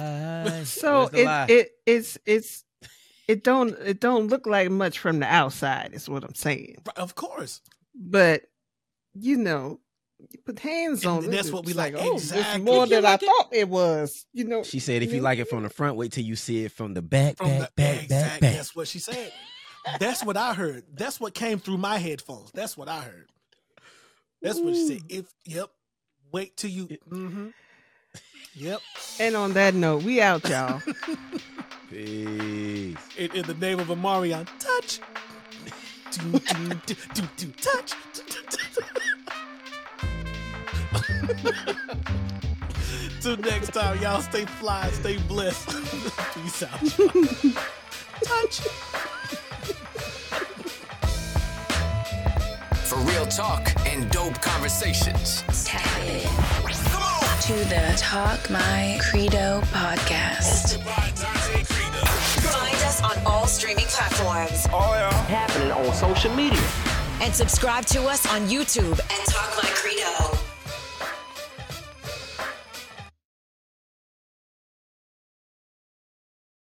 [0.67, 1.45] So it, lie?
[1.49, 2.63] it it's it's
[3.28, 6.78] it don't it don't look like much from the outside is what I'm saying.
[6.95, 7.61] of course.
[7.93, 8.43] But
[9.13, 9.80] you know,
[10.32, 11.32] you put hands on and it.
[11.32, 11.95] that's what we it's like.
[11.97, 12.61] Oh, it's Exactly.
[12.63, 14.26] more If you than I it- thought it was.
[14.34, 14.63] You know.
[14.63, 16.93] She said, if you like it from the front, wait till you see it from
[16.93, 18.53] the back, From back, the- back, back, back.
[18.55, 19.32] That's what she said.
[19.99, 20.84] That's what I heard.
[20.93, 22.51] That's what came through my headphones.
[22.53, 23.28] That's what I heard.
[24.41, 25.01] That's what she said.
[25.09, 25.70] If yep,
[26.32, 26.88] wait till you.
[26.88, 27.47] Mm-hmm.
[28.55, 28.82] Yep.
[29.20, 30.82] And on that note, we out, y'all.
[31.89, 32.97] Peace.
[33.17, 34.99] In, in the name of Amarion, touch.
[36.11, 37.93] do, do, do, do, do, touch.
[43.21, 45.69] Till next time, y'all stay fly, stay blessed.
[46.34, 46.80] Peace out.
[48.23, 48.59] touch.
[52.88, 55.43] For real talk and dope conversations.
[55.65, 56.30] Tap in
[57.49, 60.77] to the Talk My Credo podcast.
[62.43, 64.67] Find us on all streaming platforms.
[64.71, 65.11] Oh, yeah.
[65.25, 66.61] Happening on social media.
[67.21, 70.38] And subscribe to us on YouTube and Talk My Credo.